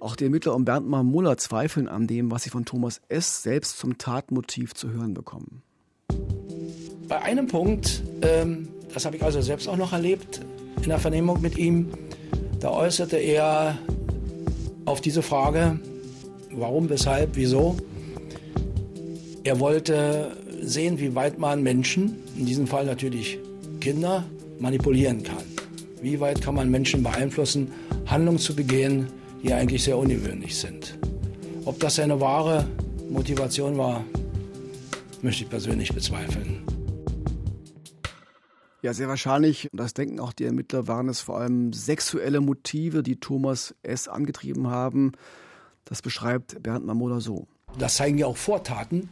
Auch 0.00 0.16
die 0.16 0.24
Ermittler 0.24 0.54
um 0.54 0.64
Bernd 0.64 0.88
Muller 0.88 1.36
zweifeln 1.36 1.86
an 1.86 2.06
dem, 2.06 2.30
was 2.30 2.44
sie 2.44 2.50
von 2.50 2.64
Thomas 2.64 3.02
S. 3.08 3.42
selbst 3.42 3.78
zum 3.78 3.98
Tatmotiv 3.98 4.74
zu 4.74 4.90
hören 4.90 5.12
bekommen. 5.12 5.62
Bei 7.06 7.20
einem 7.22 7.48
Punkt, 7.48 8.02
ähm, 8.22 8.68
das 8.94 9.04
habe 9.04 9.16
ich 9.16 9.22
also 9.22 9.40
selbst 9.40 9.68
auch 9.68 9.76
noch 9.76 9.92
erlebt, 9.92 10.40
in 10.82 10.88
der 10.88 10.98
Vernehmung 10.98 11.40
mit 11.42 11.58
ihm, 11.58 11.88
da 12.60 12.70
äußerte 12.70 13.16
er 13.16 13.78
auf 14.86 15.00
diese 15.00 15.22
Frage, 15.22 15.78
warum, 16.52 16.88
weshalb, 16.88 17.36
wieso, 17.36 17.76
er 19.44 19.58
wollte 19.58 20.36
sehen, 20.60 20.98
wie 20.98 21.14
weit 21.14 21.38
man 21.38 21.62
Menschen, 21.62 22.16
in 22.36 22.46
diesem 22.46 22.66
Fall 22.66 22.84
natürlich 22.84 23.38
Kinder, 23.80 24.24
manipulieren 24.58 25.22
kann. 25.22 25.42
Wie 26.02 26.20
weit 26.20 26.42
kann 26.42 26.54
man 26.54 26.70
Menschen 26.70 27.02
beeinflussen, 27.02 27.72
Handlungen 28.06 28.38
zu 28.38 28.54
begehen, 28.54 29.08
die 29.42 29.52
eigentlich 29.52 29.84
sehr 29.84 29.96
ungewöhnlich 29.96 30.58
sind. 30.58 30.98
Ob 31.64 31.80
das 31.80 31.98
eine 31.98 32.20
wahre 32.20 32.66
Motivation 33.10 33.78
war, 33.78 34.04
möchte 35.22 35.44
ich 35.44 35.50
persönlich 35.50 35.94
bezweifeln. 35.94 36.62
Ja, 38.82 38.94
sehr 38.94 39.08
wahrscheinlich, 39.08 39.68
das 39.72 39.92
denken 39.92 40.20
auch 40.20 40.32
die 40.32 40.44
Ermittler, 40.44 40.88
waren 40.88 41.08
es 41.08 41.20
vor 41.20 41.38
allem 41.38 41.74
sexuelle 41.74 42.40
Motive, 42.40 43.02
die 43.02 43.20
Thomas 43.20 43.74
S. 43.82 44.08
angetrieben 44.08 44.68
haben. 44.68 45.12
Das 45.84 46.00
beschreibt 46.00 46.62
Bernd 46.62 46.86
Mamola 46.86 47.20
so. 47.20 47.46
Das 47.78 47.96
zeigen 47.96 48.16
ja 48.16 48.26
auch 48.26 48.38
Vortaten, 48.38 49.10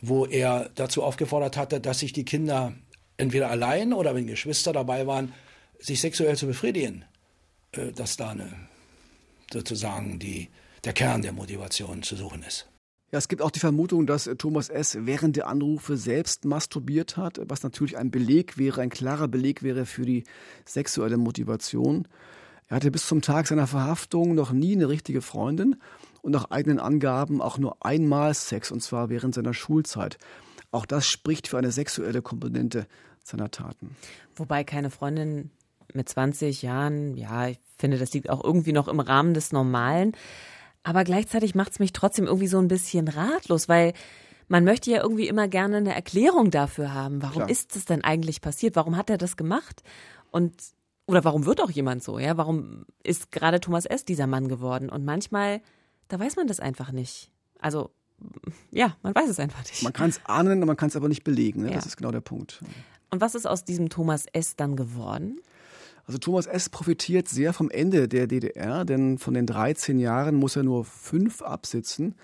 wo 0.00 0.26
er 0.26 0.70
dazu 0.74 1.02
aufgefordert 1.02 1.56
hatte, 1.56 1.80
dass 1.80 2.00
sich 2.00 2.12
die 2.12 2.24
Kinder 2.24 2.74
entweder 3.16 3.50
allein 3.50 3.92
oder 3.92 4.14
wenn 4.14 4.26
Geschwister 4.26 4.72
dabei 4.72 5.06
waren, 5.06 5.32
sich 5.78 6.00
sexuell 6.00 6.36
zu 6.36 6.46
befriedigen. 6.46 7.04
Äh, 7.76 7.92
dass 7.92 8.16
da 8.16 8.30
eine, 8.30 8.52
sozusagen 9.52 10.18
die, 10.18 10.48
der 10.84 10.92
Kern 10.92 11.22
der 11.22 11.32
Motivation 11.32 12.02
zu 12.02 12.16
suchen 12.16 12.42
ist. 12.42 12.68
Ja, 13.12 13.18
es 13.18 13.28
gibt 13.28 13.40
auch 13.40 13.52
die 13.52 13.60
Vermutung, 13.60 14.06
dass 14.06 14.28
Thomas 14.38 14.68
S. 14.68 14.98
während 15.02 15.36
der 15.36 15.46
Anrufe 15.46 15.96
selbst 15.96 16.44
masturbiert 16.44 17.16
hat, 17.16 17.40
was 17.44 17.62
natürlich 17.62 17.96
ein 17.96 18.10
Beleg 18.10 18.58
wäre, 18.58 18.80
ein 18.80 18.90
klarer 18.90 19.28
Beleg 19.28 19.62
wäre 19.62 19.86
für 19.86 20.04
die 20.04 20.24
sexuelle 20.64 21.16
Motivation. 21.16 22.08
Er 22.68 22.76
hatte 22.76 22.90
bis 22.90 23.06
zum 23.06 23.22
Tag 23.22 23.46
seiner 23.46 23.68
Verhaftung 23.68 24.34
noch 24.34 24.50
nie 24.50 24.74
eine 24.74 24.88
richtige 24.88 25.22
Freundin 25.22 25.76
und 26.26 26.32
nach 26.32 26.50
eigenen 26.50 26.80
Angaben 26.80 27.40
auch 27.40 27.56
nur 27.56 27.86
einmal 27.86 28.34
Sex, 28.34 28.72
und 28.72 28.82
zwar 28.82 29.10
während 29.10 29.36
seiner 29.36 29.54
Schulzeit. 29.54 30.18
Auch 30.72 30.84
das 30.84 31.06
spricht 31.06 31.46
für 31.46 31.56
eine 31.56 31.70
sexuelle 31.70 32.20
Komponente 32.20 32.88
seiner 33.22 33.52
Taten. 33.52 33.94
Wobei 34.34 34.64
keine 34.64 34.90
Freundin 34.90 35.52
mit 35.94 36.08
20 36.08 36.62
Jahren, 36.62 37.16
ja, 37.16 37.46
ich 37.46 37.60
finde, 37.78 37.96
das 37.96 38.12
liegt 38.12 38.28
auch 38.28 38.42
irgendwie 38.42 38.72
noch 38.72 38.88
im 38.88 38.98
Rahmen 38.98 39.34
des 39.34 39.52
Normalen. 39.52 40.16
Aber 40.82 41.04
gleichzeitig 41.04 41.54
macht 41.54 41.70
es 41.70 41.78
mich 41.78 41.92
trotzdem 41.92 42.26
irgendwie 42.26 42.48
so 42.48 42.58
ein 42.58 42.66
bisschen 42.66 43.06
ratlos, 43.06 43.68
weil 43.68 43.92
man 44.48 44.64
möchte 44.64 44.90
ja 44.90 45.00
irgendwie 45.00 45.28
immer 45.28 45.46
gerne 45.46 45.76
eine 45.76 45.94
Erklärung 45.94 46.50
dafür 46.50 46.92
haben. 46.92 47.22
Warum 47.22 47.36
Klar. 47.36 47.50
ist 47.50 47.76
es 47.76 47.84
denn 47.84 48.02
eigentlich 48.02 48.40
passiert? 48.40 48.74
Warum 48.74 48.96
hat 48.96 49.10
er 49.10 49.18
das 49.18 49.36
gemacht? 49.36 49.84
Und 50.32 50.54
oder 51.06 51.22
warum 51.22 51.46
wird 51.46 51.60
auch 51.60 51.70
jemand 51.70 52.02
so? 52.02 52.18
Ja, 52.18 52.36
warum 52.36 52.84
ist 53.04 53.30
gerade 53.30 53.60
Thomas 53.60 53.86
S. 53.86 54.04
dieser 54.04 54.26
Mann 54.26 54.48
geworden? 54.48 54.90
Und 54.90 55.04
manchmal 55.04 55.60
da 56.08 56.18
weiß 56.18 56.36
man 56.36 56.46
das 56.46 56.60
einfach 56.60 56.92
nicht. 56.92 57.30
Also, 57.58 57.90
ja, 58.70 58.96
man 59.02 59.14
weiß 59.14 59.28
es 59.28 59.38
einfach 59.38 59.62
nicht. 59.64 59.82
Man 59.82 59.92
kann 59.92 60.10
es 60.10 60.20
ahnen, 60.24 60.60
man 60.60 60.76
kann 60.76 60.88
es 60.88 60.96
aber 60.96 61.08
nicht 61.08 61.24
belegen. 61.24 61.62
Ne? 61.62 61.68
Ja. 61.70 61.74
Das 61.74 61.86
ist 61.86 61.96
genau 61.96 62.10
der 62.10 62.20
Punkt. 62.20 62.62
Und 63.10 63.20
was 63.20 63.34
ist 63.34 63.46
aus 63.46 63.64
diesem 63.64 63.88
Thomas 63.88 64.26
S. 64.32 64.56
dann 64.56 64.76
geworden? 64.76 65.40
Also 66.06 66.18
Thomas 66.18 66.46
S. 66.46 66.68
profitiert 66.68 67.28
sehr 67.28 67.52
vom 67.52 67.70
Ende 67.70 68.08
der 68.08 68.26
DDR, 68.26 68.84
denn 68.84 69.18
von 69.18 69.34
den 69.34 69.46
13 69.46 69.98
Jahren 69.98 70.36
muss 70.36 70.56
er 70.56 70.62
nur 70.62 70.84
fünf 70.84 71.42
absitzen. 71.42 72.14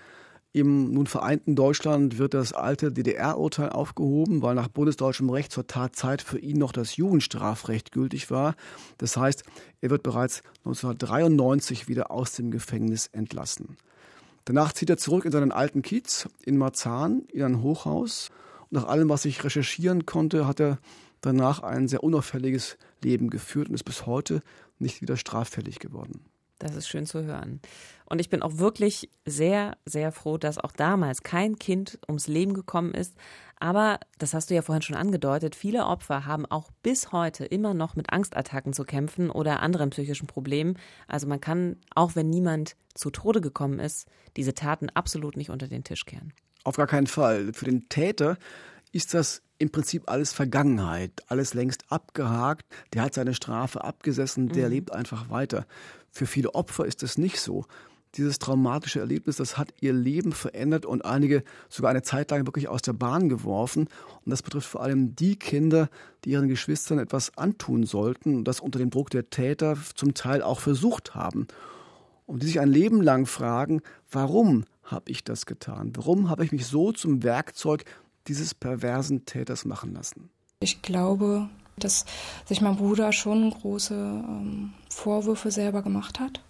Im 0.55 0.91
nun 0.91 1.07
vereinten 1.07 1.55
Deutschland 1.55 2.19
wird 2.19 2.35
das 2.35 2.53
alte 2.53 2.91
DDR-Urteil 2.91 3.69
aufgehoben, 3.69 4.43
weil 4.43 4.53
nach 4.53 4.67
bundesdeutschem 4.67 5.31
Recht 5.31 5.51
zur 5.51 5.65
Tatzeit 5.65 6.21
für 6.21 6.37
ihn 6.37 6.59
noch 6.59 6.71
das 6.71 6.95
Jugendstrafrecht 6.95 7.91
gültig 7.91 8.29
war. 8.29 8.53
Das 8.99 9.17
heißt, 9.17 9.41
er 9.81 9.89
wird 9.89 10.03
bereits 10.03 10.43
1993 10.59 11.87
wieder 11.87 12.11
aus 12.11 12.33
dem 12.33 12.51
Gefängnis 12.51 13.07
entlassen. 13.07 13.77
Danach 14.45 14.73
zieht 14.73 14.91
er 14.91 14.97
zurück 14.97 15.25
in 15.25 15.31
seinen 15.31 15.51
alten 15.51 15.81
Kiez 15.81 16.29
in 16.43 16.57
Marzahn 16.57 17.23
in 17.31 17.41
ein 17.41 17.63
Hochhaus. 17.63 18.29
Und 18.69 18.73
nach 18.73 18.87
allem, 18.87 19.09
was 19.09 19.25
ich 19.25 19.43
recherchieren 19.43 20.05
konnte, 20.05 20.45
hat 20.45 20.59
er 20.59 20.77
danach 21.21 21.63
ein 21.63 21.87
sehr 21.87 22.03
unauffälliges 22.03 22.77
Leben 23.03 23.31
geführt 23.31 23.69
und 23.69 23.73
ist 23.73 23.85
bis 23.85 24.05
heute 24.05 24.43
nicht 24.77 25.01
wieder 25.01 25.17
straffällig 25.17 25.79
geworden. 25.79 26.25
Das 26.63 26.77
ist 26.77 26.87
schön 26.87 27.05
zu 27.05 27.23
hören. 27.23 27.59
Und 28.05 28.19
ich 28.19 28.29
bin 28.29 28.41
auch 28.41 28.57
wirklich 28.57 29.09
sehr, 29.25 29.75
sehr 29.85 30.13
froh, 30.13 30.37
dass 30.37 30.57
auch 30.57 30.71
damals 30.71 31.23
kein 31.23 31.59
Kind 31.59 31.99
ums 32.07 32.27
Leben 32.27 32.53
gekommen 32.53 32.93
ist. 32.93 33.17
Aber, 33.59 33.99
das 34.17 34.33
hast 34.33 34.49
du 34.49 34.55
ja 34.55 34.61
vorhin 34.61 34.81
schon 34.81 34.95
angedeutet, 34.95 35.55
viele 35.55 35.85
Opfer 35.85 36.25
haben 36.25 36.45
auch 36.45 36.71
bis 36.81 37.11
heute 37.11 37.43
immer 37.43 37.73
noch 37.73 37.97
mit 37.97 38.11
Angstattacken 38.11 38.71
zu 38.71 38.85
kämpfen 38.85 39.29
oder 39.29 39.61
anderen 39.61 39.89
psychischen 39.89 40.27
Problemen. 40.27 40.77
Also 41.07 41.27
man 41.27 41.41
kann, 41.41 41.77
auch 41.95 42.15
wenn 42.15 42.29
niemand 42.29 42.77
zu 42.93 43.09
Tode 43.09 43.41
gekommen 43.41 43.79
ist, 43.79 44.07
diese 44.37 44.53
Taten 44.53 44.89
absolut 44.89 45.35
nicht 45.35 45.49
unter 45.49 45.67
den 45.67 45.83
Tisch 45.83 46.05
kehren. 46.05 46.33
Auf 46.63 46.77
gar 46.77 46.87
keinen 46.87 47.07
Fall. 47.07 47.51
Für 47.53 47.65
den 47.65 47.89
Täter 47.89 48.37
ist 48.93 49.13
das 49.13 49.41
im 49.57 49.71
Prinzip 49.71 50.03
alles 50.09 50.33
Vergangenheit, 50.33 51.23
alles 51.27 51.53
längst 51.53 51.91
abgehakt. 51.91 52.65
Der 52.93 53.01
hat 53.01 53.13
seine 53.13 53.33
Strafe 53.33 53.83
abgesessen, 53.83 54.49
der 54.49 54.67
mhm. 54.67 54.73
lebt 54.73 54.93
einfach 54.93 55.29
weiter. 55.29 55.65
Für 56.11 56.27
viele 56.27 56.53
Opfer 56.53 56.85
ist 56.85 57.03
es 57.03 57.17
nicht 57.17 57.39
so. 57.39 57.65
Dieses 58.15 58.37
traumatische 58.37 58.99
Erlebnis, 58.99 59.37
das 59.37 59.57
hat 59.57 59.73
ihr 59.81 59.91
Leben 59.91 60.33
verändert 60.33 60.85
und 60.85 61.03
einige 61.03 61.43
sogar 61.67 61.89
eine 61.89 62.03
Zeit 62.03 62.29
lang 62.29 62.45
wirklich 62.45 62.67
aus 62.67 62.83
der 62.83 62.93
Bahn 62.93 63.27
geworfen. 63.27 63.87
Und 64.23 64.29
das 64.29 64.43
betrifft 64.43 64.69
vor 64.69 64.83
allem 64.83 65.15
die 65.15 65.35
Kinder, 65.35 65.89
die 66.23 66.31
ihren 66.31 66.47
Geschwistern 66.47 66.99
etwas 66.99 67.35
antun 67.35 67.85
sollten 67.85 68.35
und 68.35 68.47
das 68.47 68.59
unter 68.59 68.77
dem 68.77 68.91
Druck 68.91 69.09
der 69.09 69.31
Täter 69.31 69.75
zum 69.95 70.13
Teil 70.13 70.43
auch 70.43 70.59
versucht 70.59 71.15
haben. 71.15 71.47
Und 72.27 72.43
die 72.43 72.47
sich 72.47 72.59
ein 72.59 72.69
Leben 72.69 73.01
lang 73.01 73.25
fragen, 73.25 73.81
warum 74.11 74.65
habe 74.83 75.09
ich 75.09 75.23
das 75.23 75.47
getan? 75.47 75.93
Warum 75.95 76.29
habe 76.29 76.45
ich 76.45 76.51
mich 76.51 76.67
so 76.67 76.91
zum 76.91 77.23
Werkzeug 77.23 77.85
dieses 78.27 78.53
perversen 78.53 79.25
Täters 79.25 79.65
machen 79.65 79.93
lassen? 79.93 80.29
Ich 80.59 80.81
glaube, 80.81 81.49
dass 81.77 82.05
sich 82.45 82.61
mein 82.61 82.77
Bruder 82.77 83.11
schon 83.11 83.49
große 83.49 83.93
ähm, 83.95 84.73
Vorwürfe 84.89 85.51
selber 85.51 85.81
gemacht 85.81 86.19
hat 86.19 86.41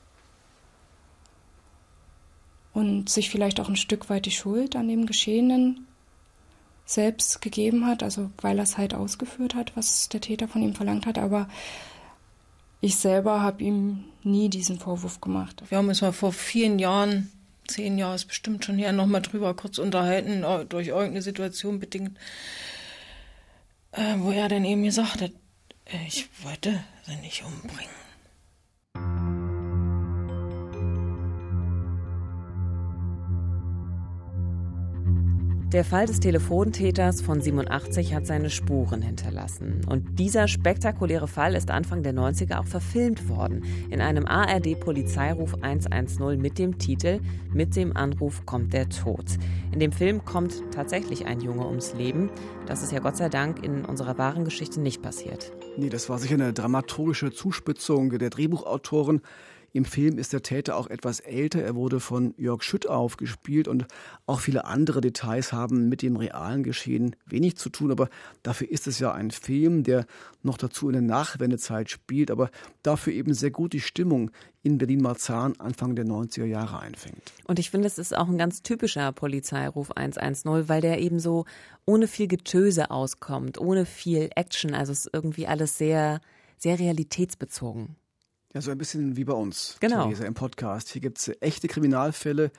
und 2.74 3.10
sich 3.10 3.30
vielleicht 3.30 3.60
auch 3.60 3.70
ein 3.70 3.76
Stück 3.76 4.10
weit 4.10 4.26
die 4.26 4.32
Schuld 4.32 4.76
an 4.76 4.88
dem 4.88 5.06
Geschehenen 5.06 5.88
selbst 6.86 7.42
gegeben 7.42 7.86
hat, 7.86 8.04
also 8.04 8.30
weil 8.42 8.58
er 8.58 8.64
es 8.64 8.78
halt 8.78 8.94
ausgeführt 8.94 9.56
hat, 9.56 9.76
was 9.76 10.10
der 10.10 10.22
Täter 10.22 10.48
von 10.48 10.62
ihm 10.62 10.76
verlangt 10.76 11.06
hat, 11.06 11.18
aber 11.18 11.48
ich 12.82 12.98
selber 12.98 13.42
habe 13.42 13.64
ihm 13.64 14.04
nie 14.24 14.50
diesen 14.50 14.78
Vorwurf 14.78 15.22
gemacht. 15.22 15.64
Wir 15.70 15.78
haben 15.78 15.88
uns 15.88 16.02
mal 16.02 16.12
vor 16.12 16.34
vielen 16.34 16.80
Jahren, 16.80 17.32
zehn 17.68 17.98
Jahre 17.98 18.16
ist 18.16 18.26
bestimmt 18.26 18.66
schon 18.66 18.78
her, 18.78 18.92
nochmal 18.92 19.22
drüber 19.22 19.54
kurz 19.56 19.78
unterhalten, 19.78 20.44
durch 20.70 20.88
irgendeine 20.88 21.22
Situation 21.22 21.80
bedingt, 21.80 22.18
äh, 23.92 24.16
wo 24.18 24.32
er 24.32 24.50
dann 24.50 24.66
eben 24.66 24.84
gesagt 24.84 25.22
hat, 25.22 25.32
äh, 25.86 26.08
ich 26.08 26.28
wollte 26.44 26.84
sie 27.06 27.16
nicht 27.18 27.44
umbringen. 27.44 28.04
Der 35.74 35.84
Fall 35.84 36.06
des 36.06 36.20
Telefontäters 36.20 37.22
von 37.24 37.42
87 37.42 38.14
hat 38.14 38.28
seine 38.28 38.52
Spuren 38.52 39.02
hinterlassen. 39.02 39.82
Und 39.90 40.20
dieser 40.20 40.48
spektakuläre 40.48 41.28
Fall 41.28 41.56
ist 41.56 41.72
Anfang 41.72 42.04
der 42.04 42.14
90er 42.14 42.60
auch 42.60 42.68
verfilmt 42.68 43.28
worden. 43.28 43.66
In 43.90 44.00
einem 44.00 44.28
ARD-Polizeiruf 44.28 45.56
110 45.64 46.40
mit 46.40 46.60
dem 46.60 46.78
Titel 46.78 47.22
Mit 47.52 47.76
dem 47.76 47.98
Anruf 47.98 48.46
kommt 48.46 48.72
der 48.72 48.88
Tod. 48.88 49.26
In 49.72 49.80
dem 49.80 49.92
Film 49.92 50.24
kommt 50.24 50.62
tatsächlich 50.70 51.26
ein 51.26 51.42
Junge 51.42 51.66
ums 51.66 51.96
Leben. 51.96 52.30
Das 52.68 52.84
ist 52.84 52.92
ja 52.92 53.00
Gott 53.00 53.18
sei 53.18 53.30
Dank 53.30 53.64
in 53.64 53.84
unserer 53.84 54.20
wahren 54.20 54.46
Geschichte 54.46 54.80
nicht 54.80 55.02
passiert. 55.02 55.54
Nee, 55.76 55.90
das 55.90 56.08
war 56.08 56.20
sicher 56.20 56.36
eine 56.36 56.54
dramaturgische 56.54 57.32
Zuspitzung 57.32 58.16
der 58.20 58.30
Drehbuchautoren. 58.30 59.22
Im 59.76 59.86
Film 59.86 60.20
ist 60.20 60.34
der 60.34 60.44
Täter 60.44 60.78
auch 60.78 60.88
etwas 60.88 61.20
älter. 61.20 61.64
Er 61.64 61.74
wurde 61.74 62.00
von 62.00 62.36
Jörg 62.38 62.62
Schütt 62.62 62.88
aufgespielt 62.88 63.68
und 63.68 63.88
auch 64.28 64.40
viele 64.40 64.66
andere 64.66 65.02
Details 65.02 65.52
haben 65.52 65.90
mit 65.90 66.04
dem 66.04 66.16
realen 66.16 66.62
Geschehen 66.62 67.16
wenig 67.26 67.58
zu 67.58 67.70
tun. 67.70 67.92
Aber 67.92 68.08
dafür 68.44 68.70
ist 68.70 68.86
es 68.86 69.00
ja 69.00 69.12
ein 69.12 69.32
Film, 69.32 69.84
der 69.84 70.06
noch 70.44 70.60
dazu 70.60 70.90
in 70.90 70.94
der 70.94 71.02
Nachwendezeit 71.02 71.90
spielt, 71.90 72.30
aber 72.30 72.52
dafür 72.84 73.14
eben 73.14 73.34
sehr 73.34 73.50
gut 73.50 73.74
die 73.74 73.80
Stimmung 73.80 74.30
in 74.62 74.78
Berlin-Marzahn 74.78 75.60
Anfang 75.60 75.96
der 75.96 76.06
90er 76.06 76.46
Jahre 76.46 76.80
einfängt. 76.80 77.34
Und 77.48 77.58
ich 77.58 77.72
finde, 77.72 77.88
es 77.88 77.98
ist 77.98 78.16
auch 78.16 78.30
ein 78.30 78.38
ganz 78.38 78.62
typischer 78.62 79.12
Polizeiruf 79.12 79.92
110, 79.92 80.70
weil 80.70 80.82
der 80.82 81.02
eben 81.02 81.18
so 81.18 81.46
ohne 81.86 82.08
viel 82.08 82.28
Getöse 82.28 82.92
auskommt, 82.92 83.60
ohne 83.60 83.88
viel 83.88 84.30
Action. 84.36 84.76
Also 84.76 84.92
es 84.92 85.06
ist 85.06 85.14
irgendwie 85.14 85.48
alles 85.48 85.80
sehr, 85.80 86.22
sehr 86.60 86.78
realitätsbezogen. 86.78 87.96
Ja, 88.54 88.62
so 88.62 88.70
ein 88.70 88.78
bisschen 88.78 89.18
wie 89.18 89.24
bei 89.24 89.34
uns, 89.34 89.78
genau. 89.80 90.04
Theresa, 90.04 90.26
im 90.26 90.36
Podcast. 90.36 90.90
Hier 90.90 91.02
gibt 91.02 91.18
es 91.18 91.32
echte 91.42 91.68
Kriminalfälle 91.68 92.52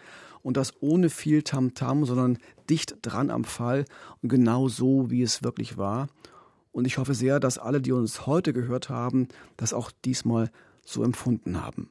und 0.42 0.56
das 0.56 0.72
ohne 0.80 1.08
viel 1.08 1.44
Tamtam, 1.44 2.02
-Tam, 2.02 2.06
sondern 2.06 2.38
dicht 2.68 2.96
dran 3.02 3.30
am 3.30 3.44
Fall 3.44 3.84
und 4.20 4.28
genau 4.28 4.66
so, 4.68 5.08
wie 5.12 5.22
es 5.22 5.44
wirklich 5.44 5.78
war. 5.78 6.08
Und 6.72 6.88
ich 6.88 6.98
hoffe 6.98 7.14
sehr, 7.14 7.38
dass 7.38 7.58
alle, 7.58 7.80
die 7.80 7.92
uns 7.92 8.26
heute 8.26 8.52
gehört 8.52 8.88
haben, 8.88 9.28
das 9.56 9.72
auch 9.72 9.92
diesmal 10.04 10.50
so 10.84 11.04
empfunden 11.04 11.62
haben. 11.62 11.88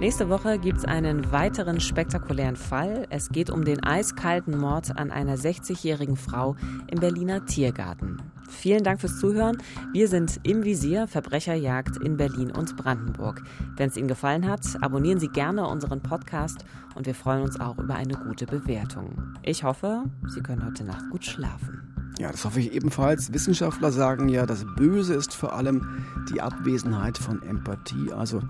Nächste 0.00 0.30
Woche 0.30 0.58
gibt 0.58 0.78
es 0.78 0.84
einen 0.86 1.30
weiteren 1.30 1.78
spektakulären 1.78 2.56
Fall. 2.56 3.06
Es 3.10 3.28
geht 3.28 3.50
um 3.50 3.66
den 3.66 3.84
eiskalten 3.84 4.56
Mord 4.56 4.96
an 4.96 5.10
einer 5.10 5.36
60-jährigen 5.36 6.16
Frau 6.16 6.56
im 6.86 7.00
Berliner 7.00 7.44
Tiergarten. 7.44 8.16
Vielen 8.48 8.82
Dank 8.82 9.02
fürs 9.02 9.18
Zuhören. 9.18 9.58
Wir 9.92 10.08
sind 10.08 10.40
im 10.42 10.64
Visier 10.64 11.06
Verbrecherjagd 11.06 11.98
in 11.98 12.16
Berlin 12.16 12.50
und 12.50 12.78
Brandenburg. 12.78 13.42
Wenn 13.76 13.90
es 13.90 13.96
Ihnen 13.98 14.08
gefallen 14.08 14.48
hat, 14.48 14.62
abonnieren 14.80 15.20
Sie 15.20 15.28
gerne 15.28 15.68
unseren 15.68 16.00
Podcast 16.00 16.64
und 16.94 17.04
wir 17.04 17.14
freuen 17.14 17.42
uns 17.42 17.60
auch 17.60 17.76
über 17.76 17.94
eine 17.94 18.14
gute 18.14 18.46
Bewertung. 18.46 19.36
Ich 19.42 19.64
hoffe, 19.64 20.04
Sie 20.28 20.40
können 20.40 20.64
heute 20.64 20.84
Nacht 20.84 21.10
gut 21.10 21.26
schlafen. 21.26 22.14
Ja, 22.18 22.30
das 22.30 22.46
hoffe 22.46 22.60
ich 22.60 22.72
ebenfalls. 22.72 23.34
Wissenschaftler 23.34 23.92
sagen 23.92 24.30
ja, 24.30 24.46
das 24.46 24.64
Böse 24.76 25.12
ist 25.12 25.34
vor 25.34 25.54
allem 25.54 26.02
die 26.32 26.40
Abwesenheit 26.40 27.18
von 27.18 27.42
Empathie. 27.42 28.12
Also 28.12 28.40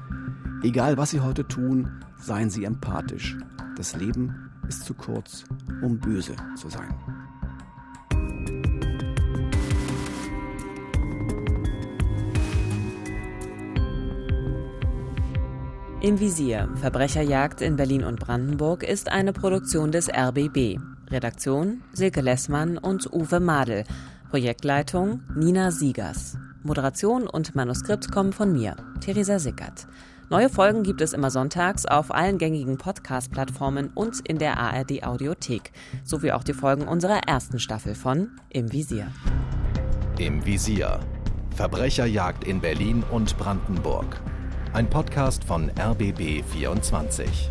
egal, 0.62 0.96
was 0.96 1.11
Sie 1.11 1.20
heute 1.20 1.46
tun, 1.46 1.90
seien 2.18 2.51
Sie 2.51 2.64
empathisch. 2.64 3.37
Das 3.77 3.96
Leben 3.96 4.51
ist 4.68 4.85
zu 4.85 4.94
kurz, 4.94 5.44
um 5.83 5.99
böse 5.99 6.37
zu 6.57 6.68
sein. 6.68 6.94
Im 16.03 16.18
Visier 16.18 16.70
Verbrecherjagd 16.77 17.61
in 17.61 17.77
Berlin 17.77 18.05
und 18.05 18.20
Brandenburg 18.20 18.83
ist 18.83 19.11
eine 19.11 19.35
Produktion 19.35 19.92
des 19.92 20.09
RBB. 20.09 20.79
Redaktion 21.11 21.83
Silke 21.92 22.23
Lessmann 22.23 22.79
und 22.79 23.12
Uwe 23.12 23.38
Madel. 23.38 23.85
Projektleitung 24.31 25.20
Nina 25.35 25.70
Siegers. 25.70 26.38
Moderation 26.62 27.27
und 27.27 27.55
Manuskript 27.55 28.11
kommen 28.12 28.33
von 28.33 28.53
mir, 28.53 28.77
Theresa 29.01 29.38
Sickert. 29.38 29.87
Neue 30.31 30.49
Folgen 30.49 30.85
gibt 30.85 31.01
es 31.01 31.12
immer 31.12 31.29
sonntags 31.29 31.87
auf 31.87 32.14
allen 32.14 32.38
gängigen 32.38 32.79
Podcast-Plattformen 32.79 33.90
und 33.97 34.21
in 34.29 34.38
der 34.38 34.59
ARD 34.59 35.03
Audiothek, 35.03 35.73
sowie 36.05 36.31
auch 36.31 36.45
die 36.45 36.53
Folgen 36.53 36.87
unserer 36.87 37.25
ersten 37.27 37.59
Staffel 37.59 37.97
von 37.97 38.31
Im 38.49 38.71
Visier. 38.71 39.09
Im 40.21 40.47
Visier. 40.47 41.01
Verbrecherjagd 41.57 42.45
in 42.45 42.61
Berlin 42.61 43.03
und 43.11 43.37
Brandenburg. 43.38 44.21
Ein 44.73 44.88
Podcast 44.88 45.43
von 45.43 45.69
RBB 45.77 46.45
24. 46.45 47.51